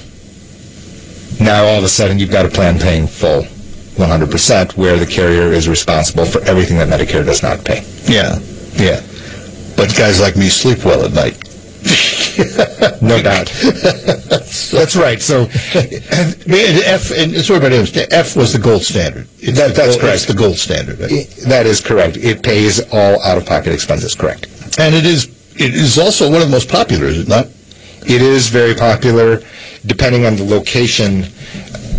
Now 1.40 1.64
all 1.64 1.78
of 1.78 1.82
a 1.84 1.88
sudden 1.88 2.20
you've 2.20 2.30
got 2.30 2.46
a 2.46 2.48
plan 2.48 2.78
paying 2.78 3.08
full 3.08 3.42
100% 3.42 4.76
where 4.76 4.96
the 4.96 5.06
carrier 5.06 5.52
is 5.52 5.68
responsible 5.68 6.26
for 6.26 6.42
everything 6.42 6.78
that 6.78 6.86
Medicare 6.86 7.24
does 7.24 7.42
not 7.42 7.64
pay. 7.64 7.82
Yeah, 8.04 8.38
yeah. 8.74 9.00
But 9.76 9.96
guys 9.98 10.20
like 10.20 10.36
me 10.36 10.48
sleep 10.48 10.84
well 10.84 11.04
at 11.04 11.12
night. 11.12 11.42
no 13.02 13.22
doubt. 13.22 13.46
That's 14.70 14.96
right. 14.96 15.20
So, 15.20 15.48
F 15.74 17.10
and 17.10 17.34
sorry 17.44 17.58
about 17.58 17.72
it. 17.72 18.12
F 18.12 18.36
was 18.36 18.52
the 18.52 18.60
gold 18.62 18.82
standard. 18.82 19.26
That, 19.26 19.74
that's 19.74 19.96
correct. 19.96 20.14
It's 20.14 20.26
the 20.26 20.34
gold 20.34 20.56
standard. 20.56 21.00
Right? 21.00 21.26
That 21.46 21.66
is 21.66 21.80
correct. 21.80 22.16
It 22.16 22.42
pays 22.42 22.80
all 22.92 23.22
out-of-pocket 23.22 23.72
expenses. 23.72 24.14
Correct. 24.14 24.46
And 24.78 24.94
it 24.94 25.04
is 25.04 25.26
it 25.58 25.74
is 25.74 25.98
also 25.98 26.30
one 26.30 26.40
of 26.40 26.48
the 26.48 26.52
most 26.52 26.68
popular, 26.68 27.06
is 27.06 27.18
it 27.18 27.28
not? 27.28 27.46
It 28.06 28.22
is 28.22 28.48
very 28.48 28.74
popular. 28.74 29.42
Depending 29.86 30.24
on 30.24 30.36
the 30.36 30.44
location, 30.44 31.24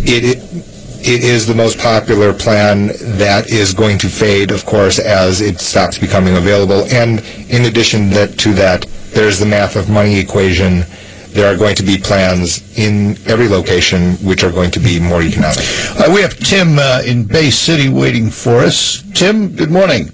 it, 0.02 0.24
it 0.24 0.66
it 1.02 1.24
is 1.24 1.46
the 1.46 1.54
most 1.54 1.78
popular 1.78 2.32
plan 2.34 2.88
that 3.18 3.50
is 3.50 3.72
going 3.72 3.98
to 3.98 4.08
fade, 4.08 4.50
of 4.50 4.66
course, 4.66 4.98
as 4.98 5.40
it 5.40 5.58
stops 5.58 5.98
becoming 5.98 6.36
available. 6.36 6.84
And 6.92 7.20
in 7.48 7.64
addition 7.64 8.10
that, 8.10 8.38
to 8.40 8.52
that, 8.54 8.84
there's 9.12 9.38
the 9.38 9.46
math 9.46 9.76
of 9.76 9.88
money 9.88 10.18
equation. 10.18 10.84
There 11.30 11.52
are 11.52 11.56
going 11.56 11.76
to 11.76 11.82
be 11.82 11.96
plans 11.96 12.76
in 12.76 13.16
every 13.26 13.48
location 13.48 14.14
which 14.16 14.42
are 14.42 14.50
going 14.50 14.70
to 14.72 14.80
be 14.80 14.98
more 14.98 15.22
economic. 15.22 15.64
Uh, 15.98 16.10
we 16.12 16.22
have 16.22 16.36
Tim 16.36 16.78
uh, 16.78 17.02
in 17.06 17.24
Bay 17.24 17.50
City 17.50 17.88
waiting 17.88 18.30
for 18.30 18.56
us. 18.56 19.02
Tim, 19.14 19.54
good 19.54 19.70
morning. 19.70 20.12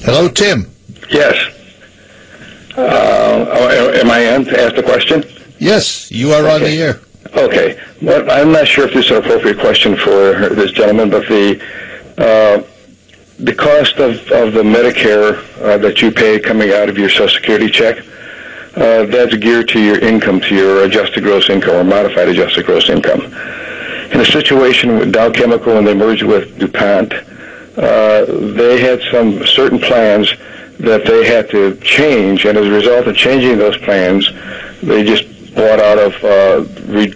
Hello, 0.00 0.28
Tim. 0.28 0.70
Yes. 1.08 1.34
Uh, 2.76 3.92
am 3.94 4.10
I 4.10 4.18
in 4.34 4.44
to 4.44 4.60
ask 4.60 4.74
the 4.74 4.82
question? 4.82 5.24
Yes, 5.58 6.10
you 6.10 6.32
are 6.32 6.42
okay. 6.42 6.54
on 6.54 6.60
the 6.62 6.82
air. 6.82 7.00
Okay. 7.36 7.80
Well, 8.02 8.30
I'm 8.30 8.52
not 8.52 8.66
sure 8.68 8.86
if 8.86 8.92
this 8.92 9.06
is 9.06 9.12
an 9.12 9.16
appropriate 9.18 9.58
question 9.58 9.96
for 9.96 10.50
this 10.50 10.72
gentleman, 10.72 11.08
but 11.08 11.26
the 11.26 11.58
uh, 12.18 12.62
the 13.38 13.54
cost 13.54 13.98
of, 13.98 14.16
of 14.30 14.52
the 14.52 14.62
Medicare 14.62 15.38
uh, 15.60 15.78
that 15.78 16.00
you 16.00 16.10
pay 16.10 16.38
coming 16.38 16.70
out 16.72 16.88
of 16.88 16.96
your 16.96 17.08
Social 17.08 17.28
Security 17.28 17.68
check, 17.68 17.98
uh, 18.76 19.04
that's 19.06 19.36
geared 19.36 19.68
to 19.68 19.80
your 19.80 19.98
income, 19.98 20.40
to 20.40 20.54
your 20.54 20.84
adjusted 20.84 21.22
gross 21.22 21.50
income 21.50 21.74
or 21.74 21.84
modified 21.84 22.28
adjusted 22.28 22.66
gross 22.66 22.88
income. 22.88 23.22
In 24.12 24.20
a 24.20 24.24
situation 24.24 24.98
with 24.98 25.12
Dow 25.12 25.30
Chemical 25.30 25.74
when 25.74 25.84
they 25.84 25.94
merged 25.94 26.22
with 26.22 26.58
DuPont, 26.58 27.12
uh, 27.76 28.24
they 28.54 28.80
had 28.80 29.00
some 29.10 29.44
certain 29.46 29.80
plans 29.80 30.32
that 30.78 31.04
they 31.04 31.26
had 31.26 31.50
to 31.50 31.76
change, 31.76 32.44
and 32.44 32.56
as 32.58 32.66
a 32.66 32.70
result 32.70 33.06
of 33.06 33.16
changing 33.16 33.58
those 33.58 33.76
plans, 33.78 34.28
they 34.82 35.02
just 35.04 35.54
bought 35.54 35.80
out 35.80 35.98
of 35.98 36.24
uh, 36.24 36.64
re- 36.86 37.14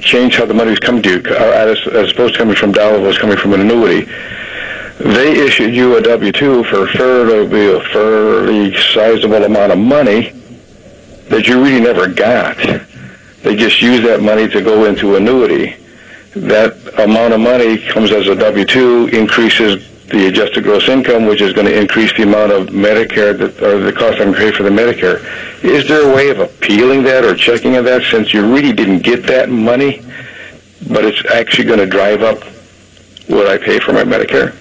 changed 0.00 0.36
how 0.36 0.46
the 0.46 0.54
money 0.54 0.70
was 0.70 0.78
coming 0.78 1.02
to 1.02 1.10
you, 1.10 1.22
uh, 1.30 1.34
as, 1.34 1.78
as 1.88 2.12
opposed 2.12 2.34
to 2.34 2.38
coming 2.38 2.54
from 2.54 2.72
Dow, 2.72 2.94
it 2.94 3.00
was 3.00 3.18
coming 3.18 3.36
from 3.36 3.52
an 3.52 3.60
annuity. 3.60 4.10
They 4.98 5.44
issued 5.44 5.74
you 5.74 5.96
a 5.96 6.02
W-2 6.02 6.66
for 6.70 6.86
fairly, 6.86 7.74
a 7.74 7.80
fairly 7.92 8.74
sizable 8.76 9.44
amount 9.44 9.72
of 9.72 9.78
money 9.78 10.30
that 11.28 11.46
you 11.46 11.62
really 11.62 11.80
never 11.80 12.08
got. 12.08 12.56
They 13.42 13.56
just 13.56 13.82
used 13.82 14.04
that 14.04 14.22
money 14.22 14.48
to 14.48 14.62
go 14.62 14.86
into 14.86 15.16
annuity. 15.16 15.76
That 16.34 16.76
amount 16.98 17.34
of 17.34 17.40
money 17.40 17.78
comes 17.78 18.10
as 18.10 18.26
a 18.28 18.34
W-2, 18.34 19.12
increases 19.12 19.86
the 20.06 20.28
adjusted 20.28 20.64
gross 20.64 20.88
income, 20.88 21.26
which 21.26 21.42
is 21.42 21.52
going 21.52 21.66
to 21.66 21.78
increase 21.78 22.16
the 22.16 22.22
amount 22.22 22.52
of 22.52 22.68
Medicare 22.68 23.36
that, 23.36 23.62
or 23.62 23.78
the 23.80 23.92
cost 23.92 24.20
I'm 24.20 24.32
pay 24.32 24.50
for 24.50 24.62
the 24.62 24.70
Medicare. 24.70 25.22
Is 25.62 25.86
there 25.88 26.10
a 26.10 26.14
way 26.14 26.30
of 26.30 26.38
appealing 26.38 27.02
that 27.02 27.24
or 27.24 27.34
checking 27.34 27.72
that 27.72 28.02
since 28.10 28.32
you 28.32 28.50
really 28.50 28.72
didn't 28.72 29.00
get 29.00 29.24
that 29.24 29.50
money, 29.50 30.02
but 30.88 31.04
it's 31.04 31.22
actually 31.32 31.64
going 31.64 31.80
to 31.80 31.86
drive 31.86 32.22
up 32.22 32.42
what 33.28 33.46
I 33.46 33.58
pay 33.58 33.78
for 33.78 33.92
my 33.92 34.04
Medicare? 34.04 34.56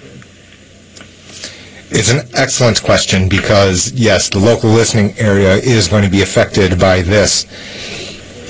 It's 1.97 2.11
an 2.11 2.27
excellent 2.33 2.83
question 2.83 3.29
because, 3.29 3.91
yes, 3.93 4.29
the 4.29 4.39
local 4.39 4.69
listening 4.69 5.17
area 5.17 5.55
is 5.55 5.87
going 5.87 6.03
to 6.03 6.09
be 6.09 6.21
affected 6.21 6.79
by 6.79 7.01
this. 7.01 7.45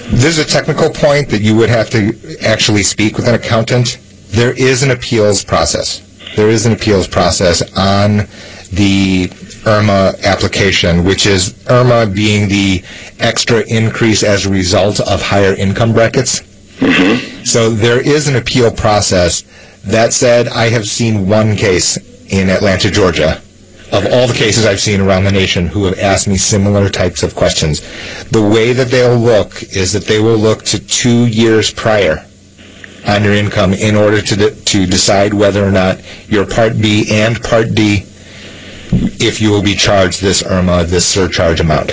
There's 0.10 0.40
a 0.40 0.46
technical 0.46 0.90
point 0.90 1.30
that 1.30 1.42
you 1.42 1.56
would 1.56 1.70
have 1.70 1.90
to 1.92 2.38
actually 2.42 2.84
speak 2.84 3.18
with 3.18 3.28
an 3.28 3.36
accountant. 3.36 4.00
There 4.30 4.52
is 4.52 4.84
an 4.84 4.92
appeals 4.92 5.44
process 5.44 6.06
there 6.36 6.50
is 6.50 6.66
an 6.66 6.74
appeals 6.74 7.08
process 7.08 7.62
on 7.78 8.28
the 8.72 9.28
IRMAA 9.64 10.22
application, 10.24 11.04
which 11.04 11.26
is 11.26 11.54
IRMAA 11.66 12.14
being 12.14 12.50
the 12.50 12.84
extra 13.20 13.62
increase 13.68 14.22
as 14.22 14.46
a 14.46 14.50
result 14.50 15.00
of 15.00 15.22
higher 15.22 15.56
income 15.56 15.94
brackets. 15.94 16.42
Mm-hmm. 16.80 17.44
So 17.46 17.70
there 17.70 18.00
is 18.00 18.28
an 18.28 18.36
appeal 18.36 18.72
process. 18.72 19.44
That 19.84 20.14
said, 20.14 20.48
I 20.50 20.70
have 20.70 20.88
seen 20.88 21.28
one 21.28 21.56
case 21.56 21.98
in 22.36 22.50
Atlanta, 22.50 22.92
Georgia, 22.92 23.42
of 23.92 24.06
all 24.12 24.28
the 24.28 24.34
cases 24.34 24.66
I've 24.66 24.80
seen 24.80 25.00
around 25.00 25.24
the 25.24 25.32
nation 25.32 25.68
who 25.68 25.86
have 25.86 25.98
asked 26.00 26.28
me 26.28 26.38
similar 26.38 26.90
types 26.90 27.24
of 27.24 27.36
questions. 27.36 27.82
The 28.30 28.42
way 28.42 28.74
that 28.74 28.88
they'll 28.90 29.18
look 29.18 29.64
is 29.64 29.94
that 29.94 30.06
they 30.06 30.20
will 30.20 30.38
look 30.38 30.64
to 30.66 30.80
two 30.86 31.28
years 31.28 31.72
prior 31.72 32.26
on 33.08 33.24
your 33.24 33.34
income 33.34 33.74
in 33.74 33.96
order 33.96 34.22
to, 34.22 34.36
de- 34.36 34.56
to 34.56 34.86
decide 34.86 35.34
whether 35.34 35.64
or 35.64 35.72
not 35.72 36.00
your 36.28 36.46
Part 36.46 36.82
B 36.82 37.06
and 37.12 37.42
Part 37.42 37.76
D, 37.76 38.04
if 38.92 39.40
you 39.40 39.52
will 39.52 39.62
be 39.64 39.76
charged 39.76 40.22
this 40.22 40.42
IRMAA, 40.42 40.86
this 40.88 41.06
surcharge 41.08 41.60
amount. 41.60 41.92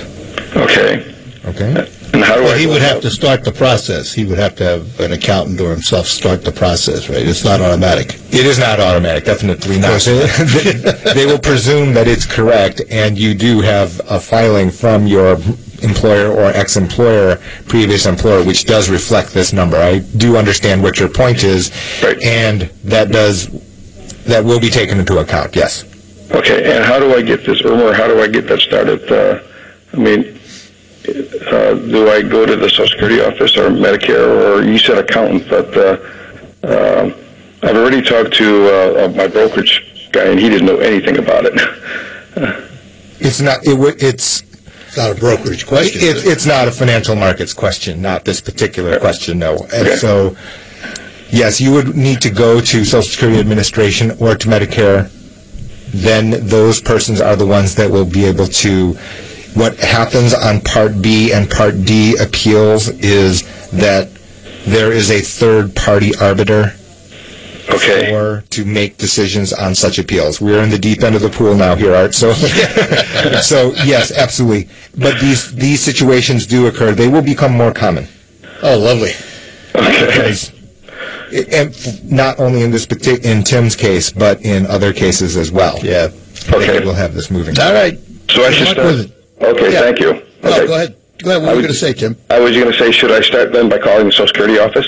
Okay. 0.57 1.14
Okay. 1.44 1.91
And 2.12 2.22
how 2.22 2.37
do 2.37 2.42
well, 2.42 2.55
I 2.55 2.59
he 2.59 2.66
would 2.66 2.83
have 2.83 3.01
to 3.03 3.11
start 3.11 3.42
the 3.42 3.53
process. 3.53 4.12
He 4.12 4.25
would 4.25 4.38
have 4.38 4.55
to 4.57 4.64
have 4.64 5.01
an 5.01 5.12
accountant 5.12 5.61
or 5.61 5.70
himself 5.70 6.07
start 6.07 6.44
the 6.44 6.53
process, 6.53 7.09
right? 7.09 7.27
It's 7.27 7.44
not 7.44 7.61
automatic. 7.61 8.16
It 8.31 8.44
is 8.44 8.59
not 8.59 8.81
automatic, 8.81 9.25
definitely 9.25 9.79
not. 9.79 10.01
they, 10.03 10.72
they 11.14 11.27
will 11.27 11.38
presume 11.38 11.94
that 11.94 12.07
it's 12.07 12.27
correct, 12.27 12.83
and 12.90 13.18
you 13.18 13.35
do 13.35 13.61
have 13.61 14.01
a 14.11 14.20
filing 14.20 14.70
from 14.70 15.07
your 15.07 15.38
employer 15.83 16.31
or 16.31 16.51
ex-employer, 16.51 17.37
previous 17.66 18.07
employer, 18.07 18.44
which 18.44 18.64
does 18.64 18.90
reflect 18.90 19.33
this 19.33 19.53
number. 19.53 19.77
I 19.77 20.01
do 20.01 20.37
understand 20.37 20.83
what 20.83 21.01
your 21.01 21.09
point 21.09 21.44
is, 21.44 21.70
right. 22.03 22.20
and 22.22 22.62
that 22.85 23.11
does 23.11 23.48
that 24.25 24.44
will 24.44 24.61
be 24.61 24.70
taken 24.70 25.01
into 25.01 25.18
account. 25.18 25.57
Yes. 25.57 25.85
Okay, 26.31 26.77
and 26.77 26.85
how 26.85 26.98
do 26.98 27.14
I 27.14 27.22
get 27.22 27.44
this, 27.44 27.62
or 27.62 27.92
how 27.92 28.07
do 28.07 28.20
I 28.20 28.29
get 28.29 28.46
that 28.48 28.61
started? 28.61 29.11
Uh, 29.11 29.42
I 29.92 29.96
mean, 29.96 30.38
uh, 31.08 31.74
do 31.74 32.08
I 32.10 32.22
go 32.22 32.46
to 32.46 32.56
the 32.56 32.68
Social 32.68 32.86
Security 32.88 33.20
office 33.20 33.56
or 33.56 33.70
Medicare, 33.70 34.58
or 34.58 34.62
you 34.62 34.78
said 34.78 34.98
accountant, 34.98 35.48
but 35.48 35.76
uh, 35.76 35.98
uh, 36.62 37.12
I've 37.62 37.76
already 37.76 38.02
talked 38.02 38.34
to 38.34 38.66
uh, 38.66 39.04
uh, 39.04 39.08
my 39.16 39.26
brokerage 39.26 40.10
guy, 40.12 40.24
and 40.26 40.38
he 40.38 40.48
didn't 40.48 40.66
know 40.66 40.78
anything 40.78 41.18
about 41.18 41.44
it. 41.46 41.54
It's 43.24 43.40
not, 43.40 43.64
it, 43.64 43.78
would- 43.78 44.02
it's, 44.02 44.42
It's 44.88 44.96
not 44.96 45.12
a 45.12 45.14
brokerage 45.14 45.64
question. 45.64 46.00
It, 46.02 46.26
it's 46.26 46.44
not 46.44 46.66
a 46.66 46.72
financial 46.72 47.14
markets 47.14 47.54
question, 47.54 48.02
not 48.02 48.24
this 48.24 48.40
particular 48.40 48.98
question, 48.98 49.38
no. 49.38 49.58
And 49.72 49.86
Okay. 49.86 49.96
so, 49.96 50.36
yes, 51.30 51.60
you 51.60 51.70
would 51.72 51.94
need 51.94 52.20
to 52.22 52.30
go 52.30 52.60
to 52.60 52.84
Social 52.84 53.02
Security 53.02 53.38
Administration 53.38 54.10
or 54.18 54.34
to 54.34 54.48
Medicare. 54.48 55.08
Then 55.94 56.30
those 56.48 56.80
persons 56.80 57.20
are 57.20 57.36
the 57.36 57.46
ones 57.46 57.76
that 57.76 57.88
will 57.92 58.06
be 58.06 58.24
able 58.24 58.48
to, 58.48 58.98
what 59.54 59.76
happens 59.78 60.34
on 60.34 60.60
Part 60.60 61.02
B 61.02 61.32
and 61.32 61.50
Part 61.50 61.84
D 61.84 62.16
appeals 62.20 62.88
is 62.88 63.42
that 63.70 64.08
there 64.64 64.92
is 64.92 65.10
a 65.10 65.20
third-party 65.20 66.14
arbiter 66.16 66.74
okay. 67.68 68.14
or 68.14 68.42
to 68.50 68.64
make 68.64 68.96
decisions 68.96 69.52
on 69.52 69.74
such 69.74 69.98
appeals. 69.98 70.40
We're 70.40 70.62
in 70.62 70.70
the 70.70 70.78
deep 70.78 71.02
end 71.02 71.14
of 71.14 71.22
the 71.22 71.30
pool 71.30 71.54
now 71.54 71.74
here, 71.74 71.94
Art. 71.94 72.14
So, 72.14 72.32
so 73.42 73.72
yes, 73.84 74.12
absolutely. 74.16 74.68
But 74.96 75.20
these 75.20 75.52
these 75.54 75.80
situations 75.80 76.46
do 76.46 76.66
occur. 76.66 76.92
They 76.92 77.08
will 77.08 77.22
become 77.22 77.52
more 77.52 77.72
common. 77.72 78.08
Oh, 78.62 78.78
lovely. 78.78 79.12
Because, 79.72 80.52
and 81.32 82.10
not 82.10 82.38
only 82.38 82.62
in 82.62 82.70
this 82.70 82.86
partic- 82.86 83.24
in 83.24 83.42
Tim's 83.42 83.74
case, 83.74 84.12
but 84.12 84.42
in 84.42 84.66
other 84.66 84.92
cases 84.92 85.36
as 85.36 85.50
well. 85.50 85.78
Yeah. 85.82 86.08
Okay. 86.52 86.80
we'll 86.80 86.94
have 86.94 87.14
this 87.14 87.30
moving. 87.30 87.58
All 87.58 87.72
right. 87.72 87.98
So 88.30 88.44
I 88.44 88.50
should 88.50 88.68
start. 88.68 89.21
Okay, 89.42 89.72
Yeah. 89.72 89.81
thank 89.81 89.98
you. 90.00 90.12
No, 90.42 90.50
Okay. 90.50 90.66
go 90.66 90.74
ahead. 90.74 90.94
Go 91.22 91.31
ahead. 91.31 91.42
What 91.42 91.50
I 91.50 91.55
were 91.55 91.61
you 91.61 91.62
going 91.62 91.72
to 91.74 91.78
say, 91.78 91.92
Tim? 91.92 92.16
I 92.31 92.40
was 92.40 92.52
going 92.57 92.70
to 92.72 92.78
say, 92.78 92.90
should 92.90 93.12
I 93.12 93.20
start 93.20 93.52
then 93.52 93.68
by 93.68 93.78
calling 93.78 94.07
the 94.07 94.12
Social 94.12 94.26
Security 94.28 94.59
office? 94.59 94.87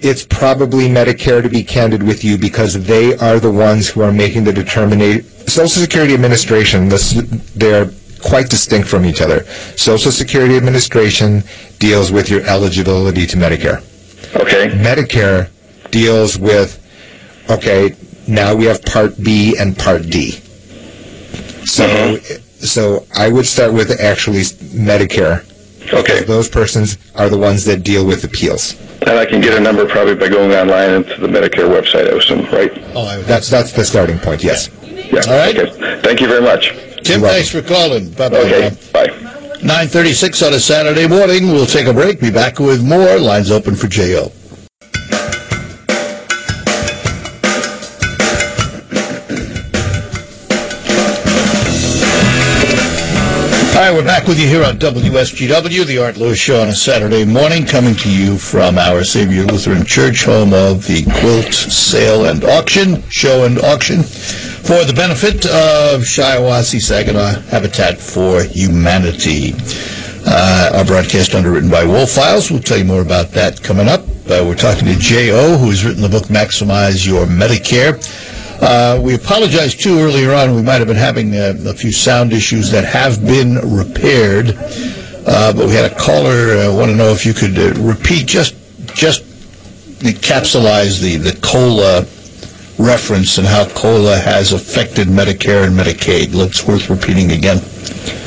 It's 0.00 0.24
probably 0.24 0.88
Medicare 0.88 1.42
to 1.42 1.48
be 1.48 1.62
candid 1.62 2.02
with 2.02 2.24
you 2.24 2.38
because 2.38 2.84
they 2.86 3.16
are 3.18 3.38
the 3.38 3.50
ones 3.50 3.88
who 3.88 4.00
are 4.02 4.12
making 4.12 4.44
the 4.44 4.52
determination. 4.52 5.24
Social 5.46 5.82
Security 5.82 6.14
Administration, 6.14 6.88
this, 6.88 7.12
they're 7.54 7.90
quite 8.22 8.48
distinct 8.48 8.88
from 8.88 9.04
each 9.04 9.20
other. 9.20 9.44
Social 9.76 10.10
Security 10.12 10.56
Administration 10.56 11.42
deals 11.78 12.12
with 12.12 12.30
your 12.30 12.42
eligibility 12.42 13.26
to 13.26 13.36
Medicare. 13.36 13.82
Okay. 14.36 14.68
Medicare 14.70 15.50
deals 15.90 16.38
with, 16.38 16.78
okay, 17.50 17.94
now 18.28 18.54
we 18.54 18.64
have 18.66 18.82
Part 18.84 19.22
B 19.22 19.56
and 19.58 19.76
Part 19.76 20.02
D. 20.08 20.30
So, 21.66 21.84
mm-hmm. 21.86 22.49
So 22.60 23.06
I 23.14 23.28
would 23.28 23.46
start 23.46 23.72
with 23.72 23.90
actually 24.00 24.40
Medicare. 24.40 25.46
Okay. 25.92 26.22
Those 26.24 26.48
persons 26.48 26.98
are 27.16 27.28
the 27.28 27.38
ones 27.38 27.64
that 27.64 27.82
deal 27.82 28.06
with 28.06 28.22
appeals. 28.24 28.76
And 29.02 29.10
I 29.18 29.24
can 29.26 29.40
get 29.40 29.56
a 29.56 29.60
number 29.60 29.86
probably 29.88 30.14
by 30.14 30.28
going 30.28 30.52
online 30.52 30.90
into 30.90 31.20
the 31.20 31.26
Medicare 31.26 31.68
website, 31.68 32.06
I 32.12 32.16
assume, 32.18 32.44
right? 32.52 32.70
Oh, 32.94 33.06
I, 33.06 33.22
That's 33.22 33.48
that's 33.48 33.72
the 33.72 33.84
starting 33.84 34.18
point. 34.18 34.44
Yes. 34.44 34.68
Yeah. 34.84 35.22
All 35.26 35.38
right. 35.38 35.56
Okay. 35.58 36.00
Thank 36.02 36.20
you 36.20 36.28
very 36.28 36.42
much. 36.42 36.70
Tim, 37.02 37.22
thanks 37.22 37.50
for 37.50 37.62
calling. 37.62 38.10
Bye-bye. 38.10 38.36
Okay. 38.36 38.76
Bye. 38.92 39.06
936 39.62 40.42
on 40.42 40.52
a 40.54 40.60
Saturday 40.60 41.08
morning. 41.08 41.48
We'll 41.48 41.66
take 41.66 41.86
a 41.86 41.92
break. 41.94 42.20
Be 42.20 42.30
back 42.30 42.58
with 42.58 42.86
more. 42.86 43.18
Lines 43.18 43.50
open 43.50 43.74
for 43.74 43.88
J.O. 43.88 44.30
All 53.80 53.86
right, 53.86 53.94
we're 53.94 54.04
back 54.04 54.26
with 54.26 54.38
you 54.38 54.46
here 54.46 54.62
on 54.62 54.76
WSGW, 54.76 55.86
the 55.86 55.96
Art 55.96 56.18
Lewis 56.18 56.38
Show 56.38 56.60
on 56.60 56.68
a 56.68 56.74
Saturday 56.74 57.24
morning, 57.24 57.64
coming 57.64 57.94
to 57.94 58.12
you 58.12 58.36
from 58.36 58.76
our 58.76 59.02
Savior 59.04 59.44
Lutheran 59.44 59.86
Church, 59.86 60.22
home 60.22 60.52
of 60.52 60.86
the 60.86 61.02
Quilt 61.04 61.54
Sale 61.54 62.26
and 62.26 62.44
Auction, 62.44 63.02
Show 63.08 63.46
and 63.46 63.58
Auction, 63.58 64.02
for 64.02 64.84
the 64.84 64.92
benefit 64.94 65.46
of 65.46 66.02
Shiawassee 66.02 66.78
Saginaw 66.78 67.40
Habitat 67.48 67.98
for 67.98 68.42
Humanity. 68.42 69.54
Uh, 70.26 70.72
our 70.74 70.84
broadcast 70.84 71.34
underwritten 71.34 71.70
by 71.70 71.82
Wolf 71.82 72.10
Files. 72.10 72.50
We'll 72.50 72.60
tell 72.60 72.76
you 72.76 72.84
more 72.84 73.00
about 73.00 73.30
that 73.30 73.62
coming 73.62 73.88
up. 73.88 74.02
Uh, 74.28 74.44
we're 74.46 74.56
talking 74.56 74.84
to 74.88 74.94
J.O., 74.94 75.56
who 75.56 75.70
has 75.70 75.86
written 75.86 76.02
the 76.02 76.08
book 76.10 76.24
Maximize 76.24 77.06
Your 77.06 77.24
Medicare. 77.24 77.96
Uh, 78.60 79.00
we 79.02 79.14
apologize 79.14 79.74
too 79.74 79.98
earlier 79.98 80.32
on. 80.32 80.54
We 80.54 80.62
might 80.62 80.78
have 80.78 80.86
been 80.86 80.96
having 80.96 81.34
uh, 81.34 81.54
a 81.66 81.74
few 81.74 81.92
sound 81.92 82.32
issues 82.32 82.70
that 82.70 82.84
have 82.84 83.24
been 83.24 83.56
repaired. 83.56 84.54
Uh, 85.26 85.52
but 85.52 85.66
we 85.66 85.72
had 85.72 85.90
a 85.90 85.94
caller 85.94 86.56
uh, 86.56 86.74
want 86.74 86.90
to 86.90 86.96
know 86.96 87.10
if 87.10 87.24
you 87.24 87.32
could 87.32 87.58
uh, 87.58 87.72
repeat 87.80 88.26
just 88.26 88.56
just 88.94 89.22
encapsulize 90.00 91.00
the 91.00 91.16
the 91.16 91.38
cola 91.40 92.06
reference 92.78 93.38
and 93.38 93.46
how 93.46 93.66
cola 93.68 94.16
has 94.16 94.52
affected 94.52 95.08
Medicare 95.08 95.66
and 95.66 95.76
Medicaid. 95.78 96.28
It's 96.46 96.66
worth 96.66 96.90
repeating 96.90 97.32
again. 97.32 97.60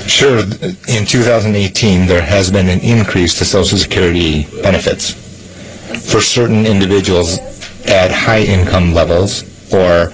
Sure. 0.08 0.40
In 0.40 1.06
2018, 1.06 2.08
there 2.08 2.22
has 2.22 2.52
been 2.52 2.70
an 2.70 2.80
increase 2.82 3.38
to 3.40 3.46
Social 3.46 3.78
Security 3.78 4.46
benefits 4.62 5.12
for 6.12 6.22
certain 6.22 6.66
individuals 6.66 7.40
at 7.88 8.12
high 8.12 8.42
income 8.44 8.94
levels 8.94 9.44
or 9.74 10.14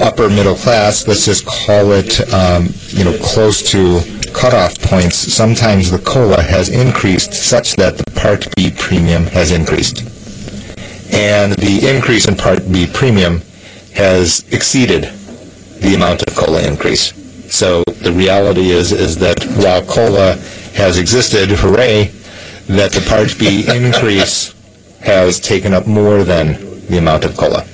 upper 0.00 0.28
middle 0.28 0.54
class. 0.54 1.06
Let's 1.06 1.24
just 1.24 1.46
call 1.46 1.92
it, 1.92 2.20
um, 2.32 2.68
you 2.88 3.04
know, 3.04 3.16
close 3.18 3.62
to 3.72 4.00
cutoff 4.32 4.78
points. 4.80 5.16
Sometimes 5.16 5.90
the 5.90 5.98
cola 5.98 6.42
has 6.42 6.68
increased 6.68 7.32
such 7.32 7.76
that 7.76 7.96
the 7.98 8.10
Part 8.12 8.54
B 8.56 8.70
premium 8.76 9.24
has 9.26 9.52
increased, 9.52 10.00
and 11.12 11.52
the 11.54 11.88
increase 11.88 12.26
in 12.26 12.36
Part 12.36 12.60
B 12.70 12.86
premium 12.92 13.42
has 13.94 14.44
exceeded 14.52 15.04
the 15.80 15.94
amount 15.94 16.22
of 16.26 16.34
cola 16.34 16.62
increase. 16.62 17.12
So 17.54 17.82
the 18.02 18.12
reality 18.12 18.70
is 18.70 18.92
is 18.92 19.16
that 19.18 19.42
while 19.62 19.82
cola 19.84 20.36
has 20.74 20.98
existed, 20.98 21.50
hooray, 21.50 22.06
that 22.66 22.92
the 22.92 23.04
Part 23.08 23.38
B 23.38 23.64
increase 23.68 24.54
has 25.00 25.38
taken 25.38 25.72
up 25.74 25.86
more 25.86 26.24
than 26.24 26.54
the 26.86 26.98
amount 26.98 27.24
of 27.24 27.36
cola. 27.36 27.64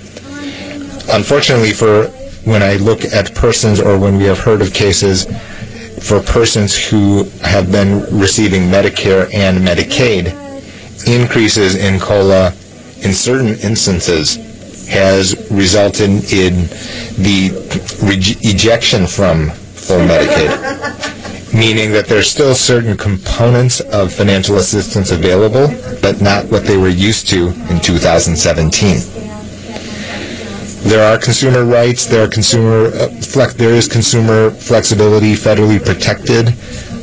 Unfortunately, 1.13 1.73
for 1.73 2.07
when 2.45 2.63
I 2.63 2.77
look 2.77 3.05
at 3.05 3.35
persons 3.35 3.81
or 3.81 3.99
when 3.99 4.17
we 4.17 4.25
have 4.25 4.39
heard 4.39 4.63
of 4.63 4.73
cases 4.73 5.25
for 6.07 6.21
persons 6.21 6.77
who 6.89 7.25
have 7.43 7.71
been 7.71 8.01
receiving 8.19 8.63
Medicare 8.63 9.33
and 9.35 9.59
Medicaid, 9.59 10.37
increases 11.07 11.75
in 11.77 11.99
cola 11.99 12.49
in 13.03 13.13
certain 13.13 13.59
instances 13.61 14.37
has 14.89 15.35
resulted 15.51 16.11
in 16.33 16.67
the 17.23 17.51
re- 18.03 18.51
ejection 18.51 19.07
from 19.07 19.51
full 19.51 20.01
Medicaid, 20.01 21.55
meaning 21.55 21.93
that 21.93 22.07
there's 22.07 22.29
still 22.29 22.55
certain 22.55 22.97
components 22.97 23.81
of 23.81 24.13
financial 24.13 24.57
assistance 24.57 25.11
available, 25.11 25.69
but 26.03 26.21
not 26.21 26.45
what 26.47 26.65
they 26.65 26.77
were 26.77 26.89
used 26.89 27.29
to 27.29 27.49
in 27.71 27.81
2017. 27.81 28.99
There 30.83 31.05
are 31.05 31.19
consumer 31.19 31.65
rights. 31.65 32.07
There 32.07 32.25
are 32.25 32.29
consumer 32.29 32.87
uh, 32.87 33.09
flex. 33.09 33.55
There 33.55 33.75
is 33.75 33.87
consumer 33.87 34.51
flexibility, 34.51 35.35
federally 35.35 35.85
protected, 35.85 36.55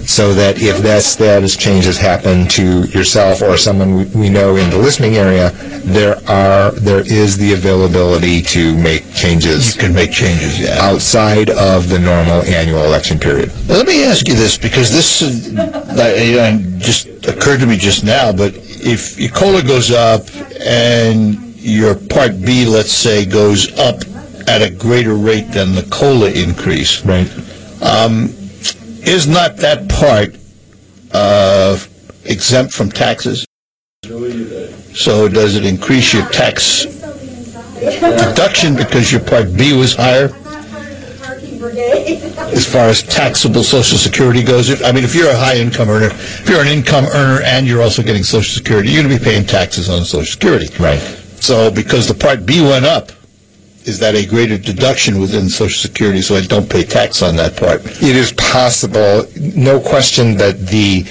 so 0.07 0.33
that 0.33 0.61
if 0.61 0.79
that 0.79 1.03
status 1.03 1.55
changes 1.55 1.97
happen 1.97 2.47
to 2.47 2.85
yourself 2.87 3.41
or 3.41 3.55
someone 3.55 3.95
we, 3.95 4.05
we 4.05 4.29
know 4.29 4.55
in 4.55 4.69
the 4.71 4.77
listening 4.77 5.17
area, 5.17 5.51
there 5.83 6.17
are 6.27 6.71
there 6.71 7.01
is 7.01 7.37
the 7.37 7.53
availability 7.53 8.41
to 8.41 8.75
make 8.77 9.13
changes 9.13 9.75
You 9.75 9.81
can 9.81 9.93
make 9.93 10.11
changes, 10.11 10.59
yeah. 10.59 10.77
outside 10.79 11.49
of 11.51 11.87
the 11.89 11.99
normal 11.99 12.41
annual 12.43 12.83
election 12.83 13.19
period. 13.19 13.51
Well, 13.67 13.77
let 13.77 13.87
me 13.87 14.03
ask 14.05 14.27
you 14.27 14.33
this 14.33 14.57
because 14.57 14.91
this 14.91 15.21
uh, 15.21 15.93
like, 15.95 16.17
you 16.19 16.37
know, 16.37 16.79
just 16.79 17.07
occurred 17.27 17.59
to 17.59 17.67
me 17.67 17.77
just 17.77 18.03
now. 18.03 18.31
But 18.31 18.53
if 18.55 19.19
your 19.19 19.31
cola 19.31 19.61
goes 19.61 19.91
up 19.91 20.23
and 20.65 21.46
your 21.67 21.95
Part 21.95 22.41
B, 22.41 22.65
let's 22.65 22.91
say, 22.91 23.25
goes 23.25 23.77
up 23.77 23.99
at 24.47 24.61
a 24.61 24.69
greater 24.69 25.15
rate 25.15 25.51
than 25.51 25.75
the 25.75 25.83
cola 25.91 26.29
increase, 26.31 27.03
Right. 27.05 27.29
um, 27.81 28.29
is 29.05 29.27
not 29.27 29.57
that 29.57 29.89
part 29.89 30.35
uh, 31.11 31.77
exempt 32.23 32.73
from 32.73 32.89
taxes? 32.89 33.45
So 34.93 35.27
does 35.27 35.55
it 35.55 35.65
increase 35.65 36.13
your 36.13 36.25
tax 36.29 36.85
deduction 37.79 38.75
because 38.75 39.11
your 39.11 39.21
Part 39.21 39.55
B 39.55 39.73
was 39.77 39.95
higher? 39.95 40.31
as 42.47 42.65
far 42.65 42.87
as 42.87 43.03
taxable 43.03 43.63
Social 43.63 43.97
Security 43.97 44.41
goes. 44.41 44.69
If, 44.69 44.83
I 44.83 44.91
mean, 44.91 45.03
if 45.03 45.13
you're 45.13 45.29
a 45.29 45.35
high 45.37 45.57
income 45.57 45.89
earner, 45.89 46.07
if 46.07 46.47
you're 46.49 46.61
an 46.61 46.67
income 46.67 47.05
earner 47.05 47.41
and 47.43 47.67
you're 47.67 47.81
also 47.81 48.01
getting 48.01 48.23
Social 48.23 48.53
Security, 48.55 48.89
you're 48.89 49.03
going 49.03 49.13
to 49.13 49.19
be 49.19 49.23
paying 49.23 49.45
taxes 49.45 49.89
on 49.89 50.03
Social 50.05 50.25
Security. 50.25 50.67
Right. 50.81 51.01
So 51.39 51.71
because 51.71 52.07
the 52.07 52.13
Part 52.13 52.45
B 52.45 52.61
went 52.61 52.85
up, 52.85 53.11
is 53.85 53.99
that 53.99 54.15
a 54.15 54.25
greater 54.25 54.57
deduction 54.57 55.19
within 55.19 55.47
Social 55.49 55.79
Security 55.79 56.21
so 56.21 56.35
I 56.35 56.41
don't 56.41 56.69
pay 56.69 56.83
tax 56.83 57.21
on 57.21 57.35
that 57.37 57.55
part? 57.55 57.85
It 57.85 58.15
is 58.15 58.33
possible, 58.33 59.25
no 59.55 59.79
question, 59.79 60.35
that 60.37 60.59
the 60.67 61.03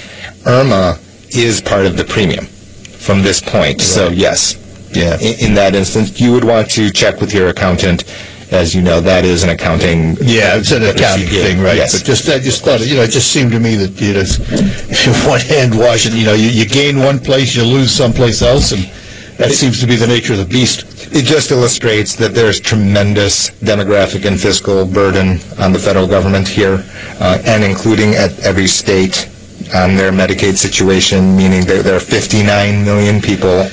IRMAA 0.44 0.98
is 1.34 1.60
part 1.62 1.86
of 1.86 1.96
the 1.96 2.04
premium 2.04 2.44
from 2.46 3.22
this 3.22 3.40
point. 3.40 3.80
So 3.80 4.08
yes, 4.08 4.62
Yeah. 4.92 5.18
In, 5.20 5.48
in 5.50 5.54
that 5.54 5.74
instance, 5.74 6.20
you 6.20 6.32
would 6.32 6.44
want 6.44 6.70
to 6.72 6.90
check 6.90 7.20
with 7.20 7.32
your 7.32 7.48
accountant. 7.48 8.04
As 8.52 8.74
you 8.74 8.80
know, 8.82 9.00
that 9.00 9.24
is 9.24 9.42
an 9.42 9.48
accounting. 9.50 10.16
Yeah, 10.22 10.56
it's 10.56 10.70
an 10.70 10.84
accounting 10.84 11.26
Yeah, 11.28 11.42
thing, 11.42 11.60
right? 11.60 11.76
yes. 11.76 11.98
But 11.98 12.06
just, 12.06 12.28
I 12.28 12.38
just 12.38 12.64
thought, 12.64 12.78
you 12.86 12.94
know, 12.94 13.02
it 13.02 13.10
just 13.10 13.32
seemed 13.32 13.50
to 13.52 13.58
me 13.58 13.74
that, 13.74 14.00
you 14.00 14.12
know, 14.14 14.20
it's- 14.20 15.26
one 15.26 15.40
hand 15.40 15.76
washing, 15.76 16.14
you 16.14 16.24
know, 16.24 16.34
you, 16.34 16.48
you 16.50 16.64
gain 16.64 16.98
one 17.00 17.18
place, 17.18 17.56
you 17.56 17.64
lose 17.64 17.90
someplace 17.90 18.42
else, 18.42 18.70
and 18.70 18.88
that 19.38 19.52
seems 19.52 19.80
to 19.80 19.86
be 19.86 19.96
the 19.96 20.06
nature 20.06 20.32
of 20.32 20.38
the 20.38 20.46
beast. 20.46 21.12
It 21.12 21.24
just 21.24 21.50
illustrates 21.50 22.14
that 22.16 22.34
there's 22.34 22.58
tremendous 22.58 23.50
demographic 23.60 24.24
and 24.24 24.40
fiscal 24.40 24.86
burden 24.86 25.40
on 25.58 25.72
the 25.72 25.78
federal 25.78 26.06
government 26.06 26.48
here, 26.48 26.84
uh, 27.20 27.42
and 27.44 27.62
including 27.62 28.14
at 28.14 28.38
every 28.40 28.66
state 28.66 29.28
on 29.74 29.96
their 29.96 30.12
Medicaid 30.12 30.56
situation, 30.56 31.36
meaning 31.36 31.64
there, 31.64 31.82
there 31.82 31.96
are 31.96 32.00
59 32.00 32.84
million 32.84 33.20
people 33.20 33.64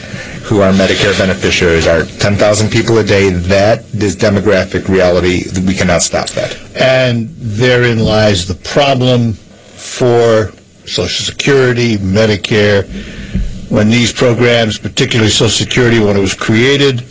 who 0.44 0.60
are 0.60 0.74
Medicare 0.74 1.18
beneficiaries, 1.18 1.88
are 1.88 2.04
10,000 2.04 2.70
people 2.70 2.98
a 2.98 3.04
day. 3.04 3.30
That 3.30 3.86
is 3.94 4.16
demographic 4.16 4.90
reality. 4.90 5.46
We 5.66 5.74
cannot 5.74 6.02
stop 6.02 6.30
that. 6.30 6.58
And 6.76 7.30
therein 7.38 8.00
lies 8.00 8.48
the 8.48 8.56
problem 8.56 9.34
for 9.34 10.52
Social 10.86 11.26
Security, 11.26 11.96
Medicare, 11.98 12.84
when 13.74 13.90
these 13.90 14.14
programs, 14.14 14.78
particularly 14.78 15.32
Social 15.32 15.50
Security, 15.50 16.00
when 16.00 16.16
it 16.16 16.20
was 16.20 16.36
created, 16.36 17.04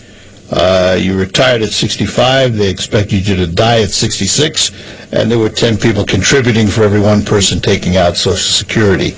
uh, 0.52 0.96
you 0.96 1.18
retired 1.18 1.60
at 1.60 1.70
65, 1.70 2.54
they 2.54 2.70
expected 2.70 3.26
you 3.26 3.34
to 3.34 3.48
die 3.48 3.82
at 3.82 3.90
66, 3.90 4.70
and 5.12 5.28
there 5.28 5.40
were 5.40 5.48
10 5.48 5.76
people 5.76 6.04
contributing 6.04 6.68
for 6.68 6.84
every 6.84 7.00
one 7.00 7.24
person 7.24 7.58
taking 7.58 7.96
out 7.96 8.16
Social 8.16 8.36
Security. 8.36 9.16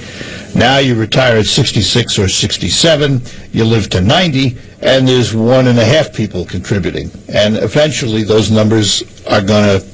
Now 0.58 0.78
you 0.78 0.94
retire 0.94 1.36
at 1.36 1.44
66 1.44 2.18
or 2.18 2.28
67, 2.28 3.20
you 3.52 3.66
live 3.66 3.90
to 3.90 4.00
90, 4.00 4.56
and 4.80 5.06
there's 5.06 5.34
one 5.34 5.66
and 5.66 5.78
a 5.78 5.84
half 5.84 6.14
people 6.14 6.46
contributing. 6.46 7.10
And 7.28 7.58
eventually, 7.58 8.22
those 8.22 8.50
numbers 8.50 9.02
are 9.26 9.42
going 9.42 9.80
to 9.80 9.86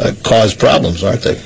uh, 0.00 0.12
cause 0.22 0.54
problems, 0.54 1.04
aren't 1.04 1.20
they? 1.20 1.38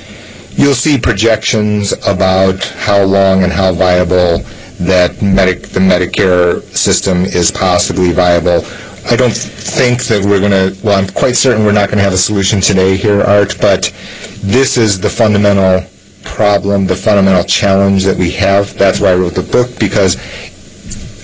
You'll 0.52 0.74
see 0.74 0.96
projections 0.96 1.92
about 2.06 2.62
how 2.62 3.02
long 3.02 3.42
and 3.42 3.52
how 3.52 3.72
viable 3.72 4.44
that 4.80 5.16
the 5.18 5.80
Medicare 5.80 6.62
system 6.74 7.24
is 7.24 7.50
possibly 7.50 8.12
viable. 8.12 8.64
I 9.10 9.16
don't 9.16 9.34
think 9.34 10.04
that 10.04 10.24
we're 10.24 10.40
going 10.40 10.50
to, 10.52 10.76
well, 10.84 10.98
I'm 10.98 11.08
quite 11.08 11.36
certain 11.36 11.64
we're 11.64 11.72
not 11.72 11.88
going 11.88 11.98
to 11.98 12.04
have 12.04 12.12
a 12.12 12.18
solution 12.18 12.60
today 12.60 12.96
here, 12.96 13.20
Art, 13.20 13.56
but 13.60 13.92
this 14.40 14.76
is 14.76 15.00
the 15.00 15.10
fundamental 15.10 15.86
problem, 16.24 16.86
the 16.86 16.96
fundamental 16.96 17.44
challenge 17.44 18.04
that 18.04 18.16
we 18.16 18.30
have. 18.32 18.76
That's 18.78 19.00
why 19.00 19.10
I 19.12 19.14
wrote 19.14 19.34
the 19.34 19.42
book, 19.42 19.78
because 19.78 20.16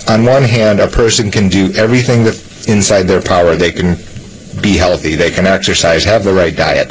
on 0.07 0.25
one 0.25 0.43
hand, 0.43 0.79
a 0.79 0.87
person 0.87 1.31
can 1.31 1.49
do 1.49 1.71
everything 1.73 2.23
that's 2.23 2.67
inside 2.67 3.03
their 3.03 3.21
power. 3.21 3.55
They 3.55 3.71
can 3.71 3.95
be 4.61 4.77
healthy, 4.77 5.15
they 5.15 5.31
can 5.31 5.47
exercise, 5.47 6.03
have 6.03 6.23
the 6.23 6.33
right 6.33 6.55
diet. 6.55 6.89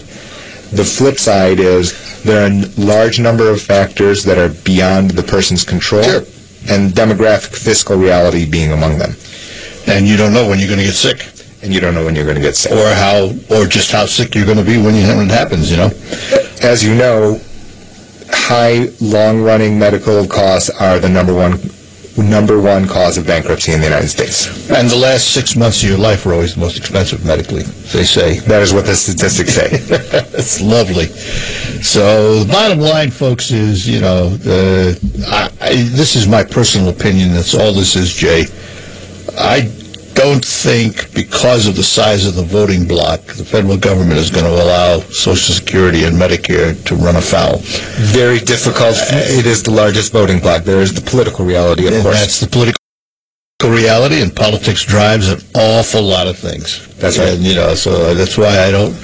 The 0.73 0.85
flip 0.85 1.19
side 1.19 1.61
is 1.61 2.23
there 2.23 2.45
are 2.45 2.51
a 2.51 2.67
large 2.77 3.21
number 3.21 3.49
of 3.49 3.63
factors 3.63 4.25
that 4.25 4.39
are 4.39 4.49
beyond 4.65 5.13
the 5.13 5.23
person's 5.23 5.65
control, 5.65 6.03
Sure. 6.03 6.23
And 6.69 6.93
demographic 6.93 7.57
fiscal 7.57 7.97
reality 7.97 8.49
being 8.49 8.73
among 8.73 8.99
them. 8.99 9.15
And 9.87 10.07
you 10.07 10.17
don't 10.17 10.33
know 10.33 10.47
when 10.49 10.59
you're 10.59 10.69
going 10.69 10.79
to 10.81 10.85
get 10.85 10.95
sick, 10.95 11.27
And 11.63 11.73
you 11.75 11.81
don't 11.81 11.95
know 11.95 12.05
when 12.05 12.15
you're 12.15 12.25
going 12.25 12.37
to 12.37 12.43
get 12.43 12.57
sick. 12.57 12.73
or 12.73 12.95
how, 12.95 13.33
or 13.51 13.67
just 13.67 13.91
how 13.93 14.07
sick 14.07 14.35
you're 14.35 14.47
going 14.47 14.59
to 14.59 14.65
be 14.65 14.77
when, 14.77 14.95
you, 14.95 15.07
when 15.09 15.27
it 15.27 15.33
happens. 15.33 15.71
You 15.71 15.77
know. 15.79 15.91
As 16.63 16.85
you 16.85 16.95
know, 16.95 17.41
high, 18.31 18.89
long-running 19.01 19.79
medical 19.79 20.27
costs 20.27 20.71
are 20.71 20.99
the 20.99 21.09
number 21.09 21.35
one 21.35 21.59
number 22.17 22.61
one 22.61 22.87
cause 22.87 23.17
of 23.19 23.27
bankruptcy 23.27 23.73
in 23.73 23.81
the 23.81 23.87
United 23.87 24.09
States. 24.09 24.71
And 24.71 24.89
the 24.89 24.97
last 24.97 25.33
six 25.33 25.57
months 25.57 25.83
of 25.83 25.89
your 25.89 25.99
life 25.99 26.27
are 26.27 26.33
always 26.33 26.55
the 26.55 26.61
most 26.61 26.77
expensive 26.77 27.25
medically. 27.25 27.63
They 27.63 28.05
say. 28.05 28.41
That 28.41 28.63
is 28.63 28.73
what 28.73 28.87
the 28.87 28.95
statistics 28.95 29.55
say. 29.55 29.77
That's 30.31 30.61
lovely. 30.61 31.07
So 31.83 32.45
the 32.45 32.53
bottom 32.53 32.81
line, 32.81 33.11
folks, 33.11 33.51
is 33.51 33.89
you 33.89 34.01
know, 34.01 34.37
uh, 34.47 34.95
I, 35.27 35.51
I, 35.61 35.75
this 35.75 36.17
is 36.17 36.29
my 36.29 36.45
personal 36.45 36.89
opinion. 36.89 37.33
That's 37.33 37.55
all 37.55 37.73
this 37.73 37.97
is, 37.97 38.13
Jay. 38.13 38.47
I 39.39 39.73
don't 40.23 40.45
think 40.45 41.13
because 41.15 41.67
of 41.67 41.77
the 41.77 41.83
size 41.83 42.27
of 42.27 42.35
the 42.35 42.43
voting 42.45 42.87
block, 42.87 43.21
the 43.23 43.45
federal 43.45 43.79
government 43.79 44.19
is 44.19 44.31
going 44.31 44.45
to 44.45 44.51
allow 44.51 45.01
Social 45.01 45.55
Security 45.55 46.05
and 46.05 46.15
Medicare 46.17 46.73
to 46.85 46.95
run 46.95 47.17
afoul. 47.17 47.59
Very 48.13 48.39
difficult. 48.39 48.97
It 49.41 49.47
is 49.47 49.63
the 49.63 49.71
largest 49.71 50.13
voting 50.13 50.39
bloc. 50.41 50.65
There 50.65 50.81
is 50.83 50.93
the 50.93 51.01
political 51.11 51.45
reality, 51.47 51.87
of 51.87 51.95
And 51.95 52.03
course. 52.03 52.21
that's 52.21 52.41
the 52.41 52.49
political 52.49 52.77
reality, 53.65 54.21
and 54.21 54.35
politics 54.35 54.85
drives 54.85 55.29
an 55.31 55.41
awful 55.55 56.03
lot 56.03 56.27
of 56.27 56.37
things. 56.39 56.87
That's 56.97 57.19
right. 57.19 57.29
And, 57.31 57.43
you 57.43 57.55
know, 57.55 57.75
so 57.75 58.15
that's 58.15 58.37
why 58.37 58.59
I 58.67 58.71
don't, 58.71 58.95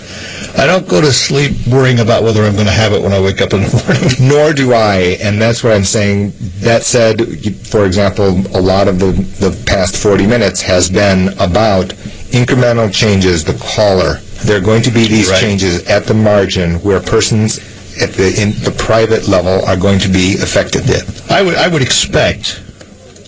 I 0.59 0.67
don't 0.67 0.89
go 0.89 1.01
to 1.01 1.13
sleep 1.13 1.53
worrying 1.67 2.01
about 2.01 2.23
whether 2.25 2.43
I'm 2.45 2.55
going 2.55 2.67
to 2.67 2.73
have 2.73 2.93
it 2.93 3.03
when 3.03 3.13
I 3.13 3.21
wake 3.21 3.41
up 3.41 3.53
in 3.53 3.61
the 3.63 3.71
morning. 4.19 4.29
Nor 4.29 4.53
do 4.53 4.73
I, 4.75 5.17
and 5.23 5.41
that's 5.41 5.63
what 5.65 5.73
I'm 5.73 5.85
saying. 5.85 6.33
That 6.61 6.83
said, 6.85 7.21
for 7.69 7.85
example, 7.87 8.29
a 8.57 8.61
lot 8.61 8.89
of 8.89 8.99
the, 8.99 9.13
the 9.13 9.51
past 9.77 9.95
40 9.99 10.27
minutes 10.27 10.63
has 10.63 10.89
been 10.89 11.29
about 11.39 11.89
incremental 12.33 12.91
changes, 12.91 13.45
the 13.45 13.53
caller. 13.75 14.21
There 14.47 14.57
are 14.57 14.65
going 14.65 14.83
to 14.85 14.91
be 14.91 15.07
these 15.07 15.29
Right. 15.29 15.39
changes 15.39 15.85
at 15.87 16.05
the 16.05 16.15
margin 16.15 16.77
where 16.77 16.99
persons 16.99 17.59
at 18.01 18.15
the, 18.15 18.29
in 18.41 18.53
the 18.65 18.75
private 18.79 19.29
level 19.29 19.63
are 19.67 19.77
going 19.77 19.99
to 19.99 20.09
be 20.09 20.39
affected. 20.41 20.85
I 21.31 21.43
would, 21.43 21.57
I 21.57 21.69
would 21.69 21.83
expect, 21.83 22.63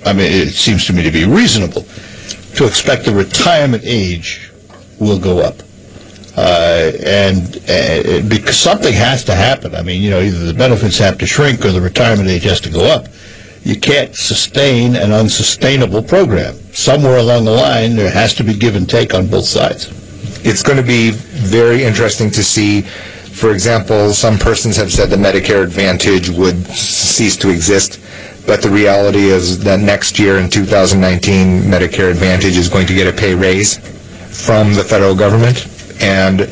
I 0.06 0.14
mean, 0.14 0.32
it 0.32 0.48
seems 0.54 0.87
to 0.87 0.94
me 0.94 1.02
to 1.02 1.11
be 1.11 1.26
reasonable, 1.26 1.84
to 2.56 2.66
expect 2.66 3.04
the 3.04 3.14
retirement 3.14 3.82
age 3.84 4.50
will 4.98 5.18
go 5.18 5.40
up. 5.40 5.56
Uh, 6.34 6.92
and 7.04 7.58
uh, 7.68 8.26
because 8.26 8.56
something 8.56 8.94
has 8.94 9.22
to 9.24 9.34
happen. 9.34 9.74
I 9.74 9.82
mean, 9.82 10.00
you 10.00 10.08
know, 10.08 10.20
either 10.20 10.46
the 10.46 10.54
benefits 10.54 10.96
have 10.98 11.18
to 11.18 11.26
shrink 11.26 11.62
or 11.66 11.72
the 11.72 11.80
retirement 11.82 12.30
age 12.30 12.44
has 12.44 12.61
to 12.62 12.70
go 12.70 12.87
up. 12.87 13.04
You 13.62 13.78
can't 13.78 14.14
sustain 14.14 14.96
an 14.96 15.12
unsustainable 15.12 16.02
program. 16.02 16.54
Somewhere 16.72 17.18
along 17.18 17.44
the 17.44 17.50
line, 17.50 17.96
there 17.96 18.10
has 18.10 18.34
to 18.34 18.44
be 18.44 18.54
give 18.54 18.76
and 18.76 18.88
take 18.88 19.14
on 19.14 19.26
both 19.26 19.44
sides. 19.44 19.88
It's 20.44 20.62
going 20.62 20.78
to 20.78 20.84
be 20.84 21.10
very 21.10 21.82
interesting 21.82 22.30
to 22.30 22.42
see. 22.42 22.82
For 22.82 23.52
example, 23.52 24.12
some 24.12 24.38
persons 24.38 24.76
have 24.76 24.92
said 24.92 25.10
the 25.10 25.16
Medicare 25.16 25.62
Advantage 25.62 26.30
would 26.30 26.66
cease 26.66 27.36
to 27.38 27.50
exist, 27.50 28.00
but 28.46 28.62
the 28.62 28.70
reality 28.70 29.26
is 29.26 29.58
that 29.64 29.80
next 29.80 30.18
year 30.18 30.38
in 30.38 30.48
2019, 30.48 31.62
Medicare 31.62 32.10
Advantage 32.10 32.56
is 32.56 32.68
going 32.68 32.86
to 32.86 32.94
get 32.94 33.06
a 33.06 33.16
pay 33.16 33.34
raise 33.34 33.78
from 34.46 34.74
the 34.74 34.82
federal 34.82 35.14
government, 35.14 35.66
and 36.00 36.50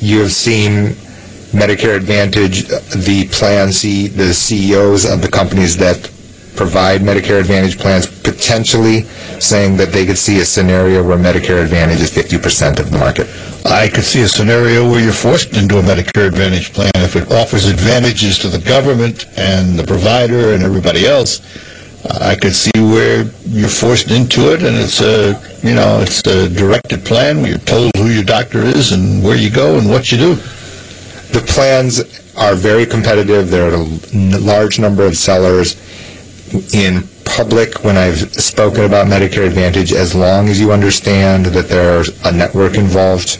you 0.00 0.20
have 0.20 0.32
seen 0.32 0.94
Medicare 1.52 1.96
Advantage, 1.96 2.68
the 2.68 3.28
plan 3.32 3.72
C, 3.72 4.08
the 4.08 4.32
CEOs 4.32 5.04
of 5.04 5.20
the 5.22 5.28
companies 5.28 5.76
that 5.76 6.09
provide 6.60 7.00
Medicare 7.00 7.40
Advantage 7.40 7.78
plans 7.78 8.06
potentially 8.06 9.04
saying 9.40 9.78
that 9.78 9.92
they 9.92 10.04
could 10.04 10.18
see 10.18 10.40
a 10.40 10.44
scenario 10.44 11.02
where 11.02 11.16
Medicare 11.16 11.62
Advantage 11.62 12.02
is 12.02 12.10
50% 12.10 12.78
of 12.78 12.90
the 12.90 12.98
market. 12.98 13.26
I 13.64 13.88
could 13.88 14.04
see 14.04 14.20
a 14.20 14.28
scenario 14.28 14.84
where 14.84 15.00
you're 15.00 15.14
forced 15.14 15.56
into 15.56 15.78
a 15.78 15.82
Medicare 15.82 16.26
Advantage 16.26 16.74
plan 16.74 16.92
if 16.96 17.16
it 17.16 17.32
offers 17.32 17.64
advantages 17.64 18.38
to 18.40 18.48
the 18.48 18.58
government 18.58 19.24
and 19.38 19.78
the 19.78 19.84
provider 19.84 20.52
and 20.52 20.62
everybody 20.62 21.06
else. 21.06 21.40
I 22.20 22.36
could 22.36 22.54
see 22.54 22.76
where 22.76 23.24
you're 23.48 23.68
forced 23.70 24.10
into 24.10 24.52
it, 24.52 24.62
and 24.62 24.76
it's 24.76 25.00
a 25.00 25.40
you 25.66 25.74
know 25.74 26.00
it's 26.00 26.26
a 26.26 26.48
directed 26.48 27.04
plan 27.04 27.40
where 27.40 27.50
you're 27.52 27.68
told 27.74 27.96
who 27.96 28.08
your 28.08 28.24
doctor 28.24 28.60
is 28.60 28.92
and 28.92 29.22
where 29.24 29.36
you 29.36 29.50
go 29.50 29.78
and 29.78 29.88
what 29.88 30.12
you 30.12 30.18
do. 30.18 30.34
The 31.32 31.44
plans 31.46 32.00
are 32.36 32.54
very 32.54 32.84
competitive. 32.84 33.50
There 33.50 33.70
are 33.70 33.76
a 33.76 33.84
large 34.38 34.78
number 34.78 35.06
of 35.06 35.16
sellers 35.16 35.76
in 36.74 37.04
public 37.24 37.84
when 37.84 37.96
I've 37.96 38.32
spoken 38.34 38.84
about 38.84 39.06
Medicare 39.06 39.46
Advantage, 39.46 39.92
as 39.92 40.14
long 40.14 40.48
as 40.48 40.60
you 40.60 40.72
understand 40.72 41.46
that 41.46 41.68
there's 41.68 42.08
a 42.24 42.32
network 42.32 42.74
involved 42.74 43.38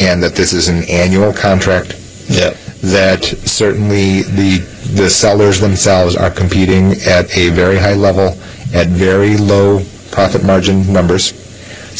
and 0.00 0.22
that 0.22 0.34
this 0.34 0.52
is 0.52 0.68
an 0.68 0.84
annual 0.88 1.32
contract, 1.32 1.94
Yeah. 2.28 2.54
that 2.82 3.24
certainly 3.24 4.22
the 4.22 4.58
the 4.94 5.10
sellers 5.10 5.60
themselves 5.60 6.16
are 6.16 6.30
competing 6.30 6.92
at 7.02 7.36
a 7.36 7.50
very 7.50 7.76
high 7.76 7.94
level 7.94 8.28
at 8.72 8.86
very 8.86 9.36
low 9.36 9.82
profit 10.10 10.42
margin 10.44 10.90
numbers. 10.90 11.34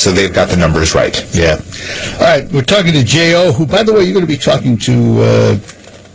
So 0.01 0.11
they've 0.13 0.33
got 0.33 0.49
the 0.49 0.57
numbers 0.57 0.95
right. 0.95 1.15
Yeah. 1.35 1.61
All 2.15 2.21
right, 2.21 2.51
we're 2.53 2.63
talking 2.63 2.93
to 2.93 3.03
J.O., 3.05 3.53
who, 3.53 3.67
by 3.67 3.83
the 3.83 3.93
way, 3.93 4.05
you're 4.05 4.15
going 4.15 4.25
to 4.27 4.33
be 4.33 4.39
talking 4.39 4.79
to 4.79 5.21
uh, 5.23 5.57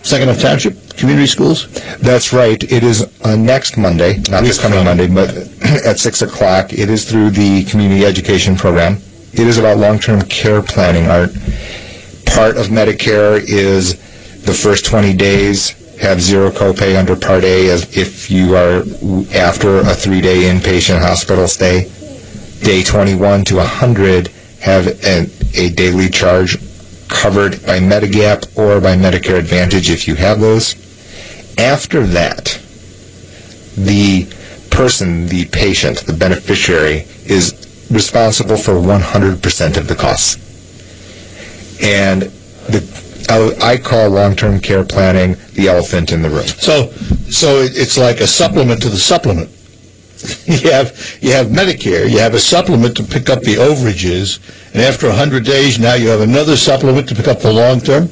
Saginaw 0.03 0.35
Township 0.35 0.75
Community 0.97 1.27
Schools? 1.27 1.67
That's 1.97 2.33
right. 2.33 2.61
It 2.63 2.83
is 2.83 3.09
uh, 3.23 3.35
next 3.35 3.77
Monday, 3.77 4.17
not 4.29 4.43
this 4.43 4.61
coming 4.61 4.83
Monday, 4.83 5.07
but 5.07 5.29
at 5.85 5.99
6 5.99 6.21
o'clock. 6.21 6.73
It 6.73 6.89
is 6.89 7.09
through 7.09 7.31
the 7.31 7.63
community 7.65 8.05
education 8.05 8.55
program. 8.55 8.97
It 9.33 9.47
is 9.47 9.57
about 9.57 9.77
long-term 9.77 10.23
care 10.23 10.61
planning. 10.61 11.07
Art. 11.07 11.33
Part 12.25 12.57
of 12.57 12.67
Medicare 12.67 13.43
is 13.43 13.95
the 14.43 14.53
first 14.53 14.85
20 14.85 15.13
days 15.13 15.71
have 15.99 16.21
zero 16.21 16.49
copay 16.49 16.97
under 16.97 17.15
Part 17.15 17.43
A 17.43 17.69
as 17.69 17.95
if 17.95 18.29
you 18.29 18.55
are 18.55 18.83
after 19.33 19.79
a 19.79 19.93
three-day 19.93 20.43
inpatient 20.43 20.99
hospital 20.99 21.47
stay. 21.47 21.89
day 22.61 22.83
21 22.83 23.45
to 23.45 23.55
100 23.57 24.27
have 24.61 24.87
an, 25.03 25.29
a 25.55 25.69
daily 25.69 26.09
charge 26.09 26.57
covered 27.07 27.63
by 27.65 27.79
Medigap 27.79 28.57
or 28.57 28.81
by 28.81 28.95
Medicare 28.95 29.37
Advantage 29.39 29.89
if 29.89 30.07
you 30.07 30.15
have 30.15 30.39
those. 30.39 30.75
After 31.57 32.05
that, 32.07 32.59
the 33.75 34.27
person, 34.69 35.27
the 35.27 35.45
patient, 35.45 35.99
the 36.05 36.13
beneficiary 36.13 37.05
is 37.25 37.87
responsible 37.91 38.57
for 38.57 38.73
100% 38.73 39.77
of 39.77 39.87
the 39.87 39.95
costs. 39.95 40.37
And 41.81 42.23
the 42.23 42.81
I 43.29 43.77
call 43.77 44.09
long-term 44.09 44.59
care 44.59 44.83
planning 44.83 45.37
the 45.53 45.67
elephant 45.67 46.11
in 46.11 46.21
the 46.21 46.29
room. 46.29 46.45
So, 46.45 46.91
so 47.31 47.61
it's 47.61 47.97
like 47.97 48.19
a 48.19 48.27
supplement 48.27 48.81
to 48.83 48.89
the 48.89 48.97
supplement. 48.97 49.49
You 50.45 50.71
have, 50.71 51.17
you 51.19 51.31
have 51.31 51.47
Medicare, 51.47 52.09
you 52.09 52.19
have 52.19 52.33
a 52.33 52.39
supplement 52.39 52.95
to 52.97 53.03
pick 53.03 53.29
up 53.29 53.41
the 53.41 53.55
overages, 53.55 54.39
and 54.73 54.81
after 54.81 55.07
100 55.07 55.43
days, 55.43 55.79
now 55.79 55.95
you 55.95 56.07
have 56.09 56.21
another 56.21 56.55
supplement 56.55 57.09
to 57.09 57.15
pick 57.15 57.27
up 57.27 57.39
the 57.39 57.51
long-term, 57.51 58.07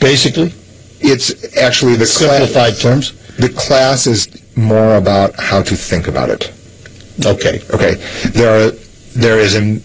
basically, 0.00 0.52
It's 1.00 1.56
actually 1.56 1.94
the 1.96 2.06
class, 2.06 2.38
simplified 2.38 2.76
terms. 2.76 3.12
the 3.36 3.48
class 3.48 4.06
is 4.06 4.28
more 4.56 4.96
about 4.96 5.34
how 5.38 5.62
to 5.62 5.76
think 5.76 6.08
about 6.08 6.30
it. 6.30 6.52
Okay. 7.24 7.60
Okay, 7.72 7.94
there 8.30 8.68
are 8.68 8.70
there 9.16 9.38
is 9.38 9.56
a 9.56 9.80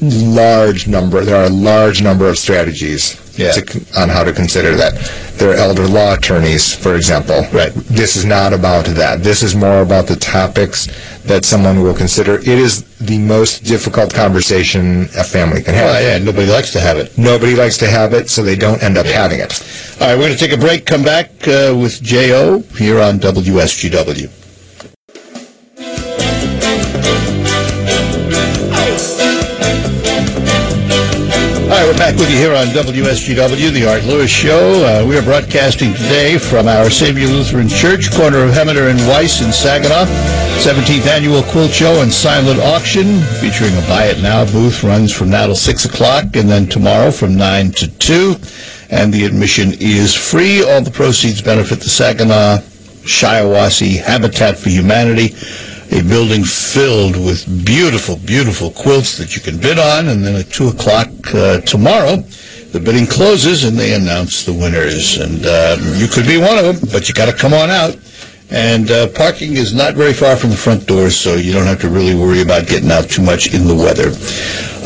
large 0.00 0.86
number. 0.88 1.24
There 1.24 1.36
are 1.36 1.46
a 1.46 1.50
large 1.50 2.02
number 2.02 2.28
of 2.28 2.38
strategies 2.38 3.16
Yeah. 3.38 3.52
to, 3.52 4.00
on 4.00 4.08
how 4.08 4.24
to 4.24 4.32
consider 4.32 4.74
that. 4.76 4.94
There 5.38 5.50
are 5.50 5.54
elder 5.54 5.86
law 5.86 6.14
attorneys, 6.14 6.74
for 6.74 6.96
example. 6.96 7.46
Right. 7.52 7.72
This 7.72 8.16
is 8.16 8.24
not 8.24 8.52
about 8.52 8.86
that. 8.86 9.22
This 9.22 9.42
is 9.42 9.54
more 9.54 9.80
about 9.82 10.08
the 10.08 10.16
topics 10.16 10.88
that 11.22 11.44
someone 11.44 11.82
will 11.82 11.94
consider. 11.94 12.38
It 12.38 12.48
is 12.48 12.82
the 12.98 13.18
most 13.18 13.64
difficult 13.64 14.12
conversation 14.12 15.02
a 15.16 15.22
family 15.24 15.62
can 15.62 15.74
have. 15.74 15.94
Oh, 15.94 16.00
yeah, 16.00 16.18
nobody 16.18 16.50
likes 16.50 16.72
to 16.72 16.80
have 16.80 16.98
it. 16.98 17.16
Nobody 17.16 17.54
likes 17.54 17.78
to 17.78 17.86
have 17.86 18.12
it, 18.12 18.28
so 18.28 18.42
they 18.42 18.56
don't 18.56 18.82
end 18.82 18.98
up 18.98 19.06
having 19.06 19.38
it. 19.38 19.52
All 20.00 20.08
right, 20.08 20.16
we're 20.16 20.26
going 20.26 20.36
to 20.36 20.38
take 20.38 20.52
a 20.52 20.60
break, 20.60 20.84
come 20.84 21.04
back 21.04 21.30
uh, 21.46 21.76
with 21.80 22.02
J.O. 22.02 22.60
here 22.76 23.00
on 23.00 23.18
WSGW. 23.20 24.47
Back 31.98 32.14
with 32.14 32.30
you 32.30 32.36
here 32.36 32.54
on 32.54 32.68
WSGW, 32.68 33.72
the 33.72 33.90
Art 33.90 34.04
Lewis 34.04 34.30
Show. 34.30 34.84
Uh, 34.84 35.04
we 35.04 35.18
are 35.18 35.22
broadcasting 35.22 35.92
today 35.94 36.38
from 36.38 36.68
our 36.68 36.90
Savior 36.90 37.26
Lutheran 37.26 37.68
Church, 37.68 38.12
corner 38.12 38.44
of 38.44 38.52
Hemmeter 38.52 38.88
and 38.88 39.00
Weiss 39.08 39.42
in 39.42 39.52
Saginaw. 39.52 40.04
17th 40.62 41.08
annual 41.08 41.42
quilt 41.42 41.72
show 41.72 42.00
and 42.00 42.12
silent 42.12 42.60
auction 42.60 43.20
featuring 43.40 43.76
a 43.76 43.80
buy 43.88 44.04
it 44.04 44.22
now 44.22 44.44
booth 44.44 44.84
runs 44.84 45.12
from 45.12 45.30
now 45.30 45.46
till 45.46 45.56
6 45.56 45.84
o'clock 45.86 46.36
and 46.36 46.48
then 46.48 46.68
tomorrow 46.68 47.10
from 47.10 47.34
9 47.34 47.72
to 47.72 47.88
2. 47.98 48.36
And 48.90 49.12
the 49.12 49.24
admission 49.24 49.72
is 49.80 50.14
free. 50.14 50.62
All 50.62 50.80
the 50.80 50.92
proceeds 50.92 51.42
benefit 51.42 51.80
the 51.80 51.88
Saginaw 51.88 52.58
Shiawassee 53.08 54.00
Habitat 54.00 54.56
for 54.56 54.68
Humanity, 54.68 55.34
a 55.90 56.02
building 56.02 56.44
filled 56.44 57.16
with 57.16 57.46
beautiful, 57.64 58.16
beautiful 58.16 58.70
quilts 58.70 59.16
that 59.18 59.34
you 59.34 59.42
can 59.42 59.58
bid 59.58 59.78
on. 59.78 60.08
And 60.08 60.24
then 60.24 60.34
at 60.36 60.50
2 60.50 60.68
o'clock 60.68 61.08
uh, 61.34 61.60
tomorrow, 61.62 62.16
the 62.72 62.80
bidding 62.80 63.06
closes 63.06 63.64
and 63.64 63.76
they 63.76 63.94
announce 63.94 64.44
the 64.44 64.52
winners. 64.52 65.18
And 65.18 65.46
uh, 65.46 65.76
you 65.96 66.06
could 66.06 66.26
be 66.26 66.38
one 66.38 66.58
of 66.58 66.64
them, 66.64 66.88
but 66.92 67.08
you 67.08 67.14
got 67.14 67.26
to 67.26 67.36
come 67.36 67.54
on 67.54 67.70
out. 67.70 67.96
And 68.50 68.90
uh, 68.90 69.08
parking 69.08 69.56
is 69.56 69.74
not 69.74 69.94
very 69.94 70.14
far 70.14 70.34
from 70.36 70.50
the 70.50 70.56
front 70.56 70.86
doors, 70.86 71.14
so 71.14 71.34
you 71.34 71.52
don't 71.52 71.66
have 71.66 71.82
to 71.82 71.88
really 71.90 72.14
worry 72.14 72.40
about 72.40 72.66
getting 72.66 72.90
out 72.90 73.10
too 73.10 73.20
much 73.20 73.52
in 73.52 73.66
the 73.66 73.74
weather. 73.74 74.10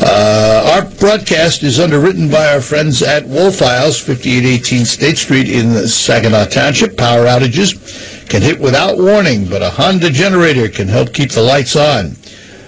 Uh, 0.05 0.73
our 0.73 0.89
broadcast 0.99 1.63
is 1.63 1.79
underwritten 1.79 2.29
by 2.29 2.53
our 2.53 2.59
friends 2.59 3.01
at 3.01 3.23
Wolfiles, 3.23 4.01
5818 4.01 4.85
State 4.85 5.17
Street 5.17 5.49
in 5.49 5.87
Saginaw 5.87 6.45
Township. 6.45 6.97
Power 6.97 7.23
outages 7.23 8.12
can 8.33 8.41
hit 8.41 8.59
without 8.59 8.97
warning, 8.97 9.47
but 9.47 9.61
a 9.61 9.69
Honda 9.69 10.09
generator 10.09 10.67
can 10.67 10.87
help 10.87 11.13
keep 11.13 11.29
the 11.29 11.43
lights 11.43 11.75
on. 11.75 12.15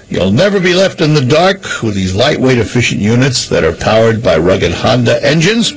You'll 0.09 0.31
never 0.31 0.59
be 0.59 0.75
left 0.75 1.01
in 1.01 1.15
the 1.15 1.25
dark 1.25 1.81
with 1.81 1.95
these 1.95 2.13
lightweight, 2.13 2.59
efficient 2.59 3.01
units 3.01 3.49
that 3.49 3.63
are 3.63 3.73
powered 3.73 4.21
by 4.21 4.37
rugged 4.37 4.71
Honda 4.71 5.17
engines. 5.25 5.73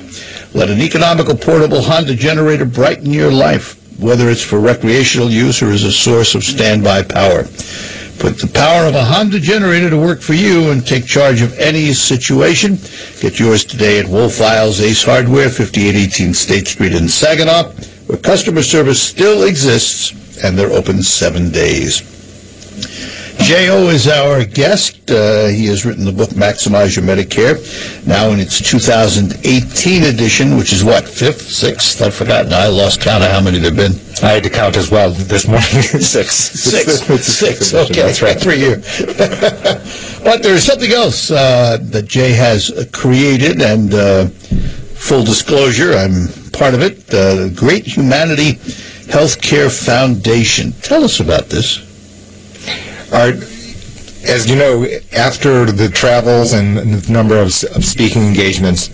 Let 0.55 0.69
an 0.69 0.83
economical, 0.83 1.35
portable 1.35 1.81
Honda 1.81 2.15
generator 2.15 2.67
brighten 2.67 3.15
your 3.15 3.33
life, 3.33 3.81
whether 3.99 4.29
it's 4.29 4.45
for 4.45 4.61
recreational 4.61 5.31
use 5.31 5.63
or 5.63 5.71
as 5.71 5.85
a 5.85 5.91
source 5.91 6.35
of 6.35 6.45
standby 6.45 7.05
power. 7.05 7.45
Put 8.19 8.41
the 8.41 8.51
power 8.53 8.85
of 8.85 8.95
a 8.95 9.05
Honda 9.07 9.41
generator 9.41 9.89
to 9.89 9.97
work 9.97 10.21
for 10.21 10.35
you 10.35 10.71
and 10.71 10.87
take 10.87 11.07
charge 11.07 11.41
of 11.41 11.59
any 11.59 11.95
situation. 11.95 12.77
Get 13.23 13.41
yours 13.41 13.65
today 13.65 14.01
at 14.01 14.05
Wolfiles 14.05 14.83
Ace 14.83 15.05
Hardware, 15.05 15.49
5818 15.49 16.35
State 16.35 16.69
Street 16.69 16.93
in 16.93 17.09
Saginaw, 17.09 17.73
where 18.09 18.19
customer 18.19 18.63
service 18.63 19.01
still 19.01 19.45
exists 19.45 20.43
and 20.43 20.59
they're 20.59 20.73
open 20.73 21.03
seven 21.03 21.51
days. 21.51 22.03
J.O. 23.41 23.89
is 23.89 24.09
our 24.09 24.45
guest. 24.45 25.11
Uh, 25.11 25.47
he 25.47 25.67
has 25.67 25.87
written 25.87 26.05
the 26.05 26.13
book 26.13 26.31
Maximize 26.31 26.97
Your 26.97 27.05
Medicare, 27.05 27.57
now 28.07 28.31
in 28.31 28.41
its 28.41 28.61
2018 28.61 30.03
edition, 30.03 30.57
which 30.57 30.73
is 30.73 30.83
what, 30.83 31.07
fifth, 31.07 31.43
sixth? 31.43 32.03
I've 32.03 32.15
forgotten. 32.15 32.53
I 32.53 32.67
lost 32.67 33.01
count 33.01 33.23
of 33.23 33.31
how 33.31 33.41
many 33.41 33.59
there 33.59 33.71
have 33.71 33.77
been. 33.77 33.93
I 34.23 34.33
had 34.33 34.43
to 34.43 34.51
count 34.51 34.77
as 34.77 34.91
well 34.91 35.13
this 35.13 35.47
morning. 35.47 35.63
Six. 35.71 36.35
Six. 36.35 37.07
The 37.07 37.19
Six. 37.19 37.73
Okay. 37.73 38.03
That's 38.03 38.21
right. 38.21 38.39
Three 38.39 38.59
year. 38.59 38.77
but 40.25 40.43
there's 40.43 40.65
something 40.65 40.91
else 40.91 41.31
uh, 41.31 41.79
that 41.81 42.07
Jae 42.07 42.35
has 42.35 42.89
created, 42.93 43.63
and 43.63 43.95
uh, 43.95 44.27
full 44.27 45.23
disclosure, 45.23 45.93
I'm 45.93 46.27
part 46.59 46.75
of 46.75 46.83
it. 46.83 47.07
The 47.07 47.53
Great 47.57 47.87
Humanity 47.87 48.55
Healthcare 49.09 49.71
Foundation. 49.71 50.73
Tell 50.83 51.05
us 51.05 51.21
about 51.21 51.47
this. 51.47 51.85
As 54.29 54.51
you 54.51 54.57
know, 54.57 54.85
after 55.17 55.65
the 55.67 55.89
travels 55.89 56.53
and 56.53 56.77
the 56.77 57.13
number 57.13 57.39
of, 57.39 57.47
of 57.75 57.85
speaking 57.85 58.23
engagements, 58.23 58.89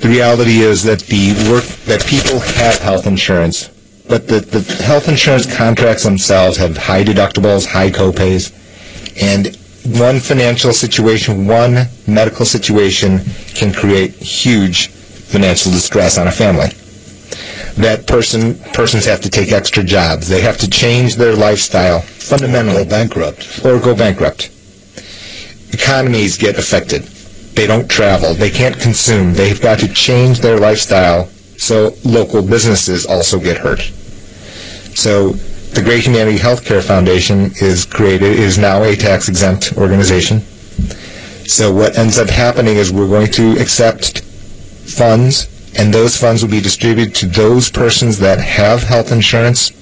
the 0.00 0.08
reality 0.08 0.58
is 0.58 0.82
that 0.82 1.00
the 1.02 1.32
work 1.50 1.64
that 1.86 2.04
people 2.06 2.40
have 2.40 2.78
health 2.78 3.06
insurance, 3.06 3.68
but 4.08 4.28
the, 4.28 4.40
the 4.40 4.60
health 4.82 5.08
insurance 5.08 5.46
contracts 5.56 6.02
themselves 6.02 6.58
have 6.58 6.76
high 6.76 7.04
deductibles, 7.04 7.66
high 7.66 7.90
copays, 7.90 8.52
and 9.22 9.56
one 9.98 10.18
financial 10.18 10.72
situation, 10.72 11.46
one 11.46 11.86
medical 12.06 12.44
situation 12.44 13.20
can 13.54 13.72
create 13.72 14.10
huge 14.12 14.88
financial 14.88 15.72
distress 15.72 16.18
on 16.18 16.26
a 16.26 16.32
family. 16.32 16.68
That 17.76 18.06
person 18.06 18.58
persons 18.72 19.04
have 19.04 19.20
to 19.20 19.30
take 19.30 19.52
extra 19.52 19.84
jobs. 19.84 20.28
They 20.28 20.40
have 20.40 20.56
to 20.58 20.68
change 20.68 21.16
their 21.16 21.34
lifestyle 21.36 22.00
fundamentally 22.00 22.84
Go 22.84 22.90
bankrupt. 22.90 23.64
or 23.64 23.78
go 23.78 23.94
bankrupt. 23.94 24.50
Economies 25.72 26.38
get 26.38 26.58
affected. 26.58 27.02
They 27.54 27.66
don't 27.66 27.88
travel. 27.88 28.34
They 28.34 28.50
can't 28.50 28.78
consume. 28.78 29.34
They've 29.34 29.60
got 29.60 29.78
to 29.80 29.88
change 29.88 30.40
their 30.40 30.58
lifestyle 30.58 31.26
so 31.58 31.94
local 32.04 32.42
businesses 32.42 33.06
also 33.06 33.38
get 33.38 33.58
hurt. 33.58 33.80
So 34.94 35.32
the 35.74 35.82
Great 35.82 36.04
Humanity 36.06 36.38
Healthcare 36.38 36.82
Foundation 36.82 37.50
is 37.60 37.84
created, 37.84 38.32
is 38.32 38.56
now 38.58 38.82
a 38.82 38.96
tax 38.96 39.28
exempt 39.28 39.74
organization. 39.76 40.40
So 41.46 41.72
what 41.72 41.96
ends 41.98 42.18
up 42.18 42.28
happening 42.28 42.76
is 42.76 42.92
we're 42.92 43.08
going 43.08 43.30
to 43.32 43.52
accept 43.60 44.20
funds 44.20 45.46
and 45.78 45.92
those 45.92 46.16
funds 46.16 46.42
will 46.42 46.50
be 46.50 46.60
distributed 46.60 47.14
to 47.16 47.26
those 47.26 47.70
persons 47.70 48.18
that 48.18 48.38
have 48.38 48.82
health 48.82 49.12
insurance 49.12 49.72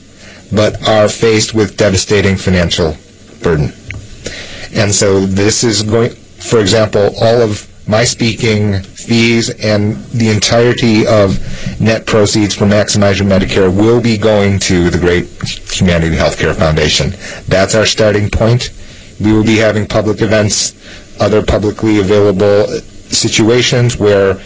but 0.52 0.86
are 0.88 1.08
faced 1.08 1.54
with 1.54 1.76
devastating 1.76 2.36
financial 2.36 2.96
burden. 3.42 3.72
And 4.74 4.92
so 4.92 5.20
this 5.20 5.64
is 5.64 5.82
going, 5.82 6.10
for 6.10 6.60
example, 6.60 7.14
all 7.20 7.40
of 7.40 7.68
my 7.88 8.04
speaking 8.04 8.82
fees 8.82 9.50
and 9.50 9.96
the 10.06 10.30
entirety 10.30 11.06
of 11.06 11.38
net 11.80 12.06
proceeds 12.06 12.54
from 12.54 12.70
Maximize 12.70 13.18
Your 13.18 13.28
Medicare 13.28 13.74
will 13.74 14.00
be 14.00 14.16
going 14.16 14.58
to 14.60 14.90
the 14.90 14.98
Great 14.98 15.26
Humanity 15.72 16.16
Healthcare 16.16 16.56
Foundation. 16.56 17.10
That's 17.46 17.74
our 17.74 17.86
starting 17.86 18.30
point. 18.30 18.70
We 19.20 19.32
will 19.32 19.44
be 19.44 19.56
having 19.56 19.86
public 19.86 20.22
events, 20.22 20.74
other 21.20 21.44
publicly 21.44 22.00
available 22.00 22.66
situations 23.10 23.96
where 23.96 24.40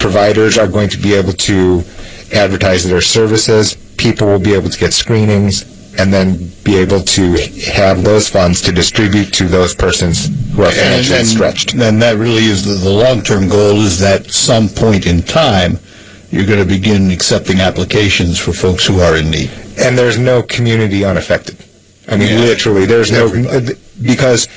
providers 0.00 0.58
are 0.58 0.66
going 0.66 0.88
to 0.88 0.98
be 0.98 1.14
able 1.14 1.32
to 1.34 1.84
advertise 2.32 2.84
their 2.88 3.00
services. 3.00 3.74
People 3.96 4.26
will 4.26 4.40
be 4.40 4.54
able 4.54 4.70
to 4.70 4.78
get 4.78 4.92
screenings 4.92 5.64
and 5.98 6.12
then 6.12 6.50
be 6.64 6.76
able 6.76 7.00
to 7.00 7.32
have 7.72 8.02
those 8.02 8.28
funds 8.28 8.62
to 8.62 8.72
distribute 8.72 9.32
to 9.34 9.44
those 9.46 9.74
persons 9.74 10.26
who 10.54 10.62
are 10.62 10.70
financially 10.70 11.24
stretched. 11.24 11.74
And 11.74 12.00
that 12.00 12.16
really 12.16 12.44
is 12.44 12.64
the, 12.64 12.74
the 12.74 12.90
long-term 12.90 13.48
goal 13.48 13.76
is 13.82 13.98
that 13.98 14.30
some 14.30 14.68
point 14.68 15.06
in 15.06 15.22
time, 15.22 15.78
you're 16.30 16.46
going 16.46 16.60
to 16.60 16.64
begin 16.64 17.10
accepting 17.10 17.60
applications 17.60 18.38
for 18.38 18.52
folks 18.52 18.86
who 18.86 19.00
are 19.00 19.16
in 19.16 19.30
need. 19.30 19.50
And 19.78 19.98
there's 19.98 20.16
no 20.18 20.42
community 20.42 21.04
unaffected. 21.04 21.56
I 22.08 22.16
mean, 22.16 22.28
Yeah. 22.28 22.44
literally, 22.44 22.86
there's 22.86 23.10
no 23.10 23.28
because 24.00 24.48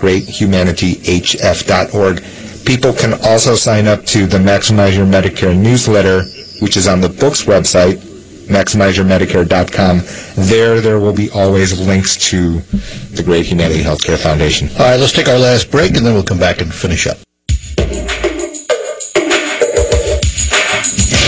Greathumanityhf.org. 0.03 2.25
People 2.65 2.93
can 2.95 3.13
also 3.23 3.55
sign 3.55 3.87
up 3.87 4.05
to 4.07 4.27
the 4.27 4.39
Maximize 4.39 4.97
Your 4.97 5.07
Medicare 5.07 5.55
newsletter, 5.57 6.25
which 6.61 6.77
is 6.77 6.87
on 6.89 7.01
the 7.01 7.09
book's 7.09 7.45
website, 7.45 7.97
maximizeyourmedicare.com. 8.47 10.03
There, 10.47 10.81
there 10.81 10.99
will 11.01 11.15
be 11.15 11.31
always 11.31 11.81
links 11.81 12.17
to 12.31 12.61
the 13.15 13.23
Great 13.23 13.47
Humanity 13.47 13.83
Healthcare 13.83 14.19
Foundation. 14.19 14.69
All 14.79 14.91
right, 14.91 15.01
let's 15.01 15.13
take 15.13 15.29
our 15.29 15.39
last 15.39 15.71
break 15.71 15.97
and 15.97 16.05
then 16.05 16.15
we'll 16.15 16.23
come 16.25 16.39
back 16.39 16.61
and 16.61 16.73
finish 16.73 17.07
up. 17.07 17.19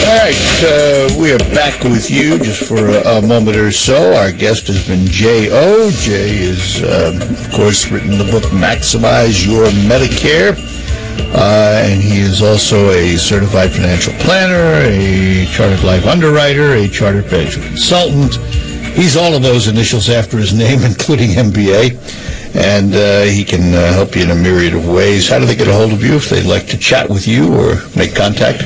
All 0.07 0.17
right, 0.19 0.63
uh, 0.63 1.19
we 1.21 1.33
are 1.33 1.39
back 1.53 1.83
with 1.83 2.09
you 2.09 2.39
just 2.39 2.63
for 2.69 2.77
a, 2.79 3.19
a 3.19 3.23
moment 3.27 3.57
or 3.57 3.73
so. 3.73 4.15
Our 4.15 4.31
guest 4.31 4.69
has 4.69 4.87
been 4.87 5.05
Jay 5.07 5.51
O. 5.51 5.89
Jae 5.91 6.29
is, 6.47 6.83
um, 6.85 7.21
of 7.21 7.51
course, 7.53 7.91
written 7.91 8.17
the 8.17 8.25
book 8.31 8.45
Maximize 8.53 9.45
Your 9.45 9.67
Medicare. 9.89 10.55
Uh, 11.21 11.83
and 11.85 12.01
he 12.01 12.21
is 12.21 12.41
also 12.43 12.91
a 12.91 13.17
certified 13.17 13.73
financial 13.73 14.13
planner, 14.15 14.81
a 14.87 15.47
chartered 15.47 15.83
life 15.85 16.07
underwriter, 16.07 16.75
a 16.75 16.89
chartered 16.89 17.27
financial 17.27 17.63
consultant. 17.63 18.37
He's 18.97 19.17
all 19.17 19.35
of 19.35 19.43
those 19.43 19.69
initials 19.69 20.09
after 20.09 20.39
his 20.39 20.55
name, 20.55 20.81
including 20.85 21.31
MBA. 21.31 21.99
And 22.57 22.95
uh, 22.95 23.25
he 23.25 23.45
can 23.45 23.75
uh, 23.75 23.93
help 23.93 24.17
you 24.17 24.23
in 24.23 24.31
a 24.31 24.35
myriad 24.35 24.73
of 24.75 24.89
ways. 24.89 25.29
How 25.29 25.39
do 25.39 25.45
they 25.45 25.57
get 25.57 25.69
a 25.69 25.75
hold 25.75 25.93
of 25.93 26.03
you 26.03 26.15
if 26.15 26.31
they'd 26.31 26.47
like 26.47 26.67
to 26.69 26.79
chat 26.79 27.11
with 27.11 27.29
you 27.29 27.55
or 27.55 27.83
make 27.95 28.15
contact? 28.15 28.63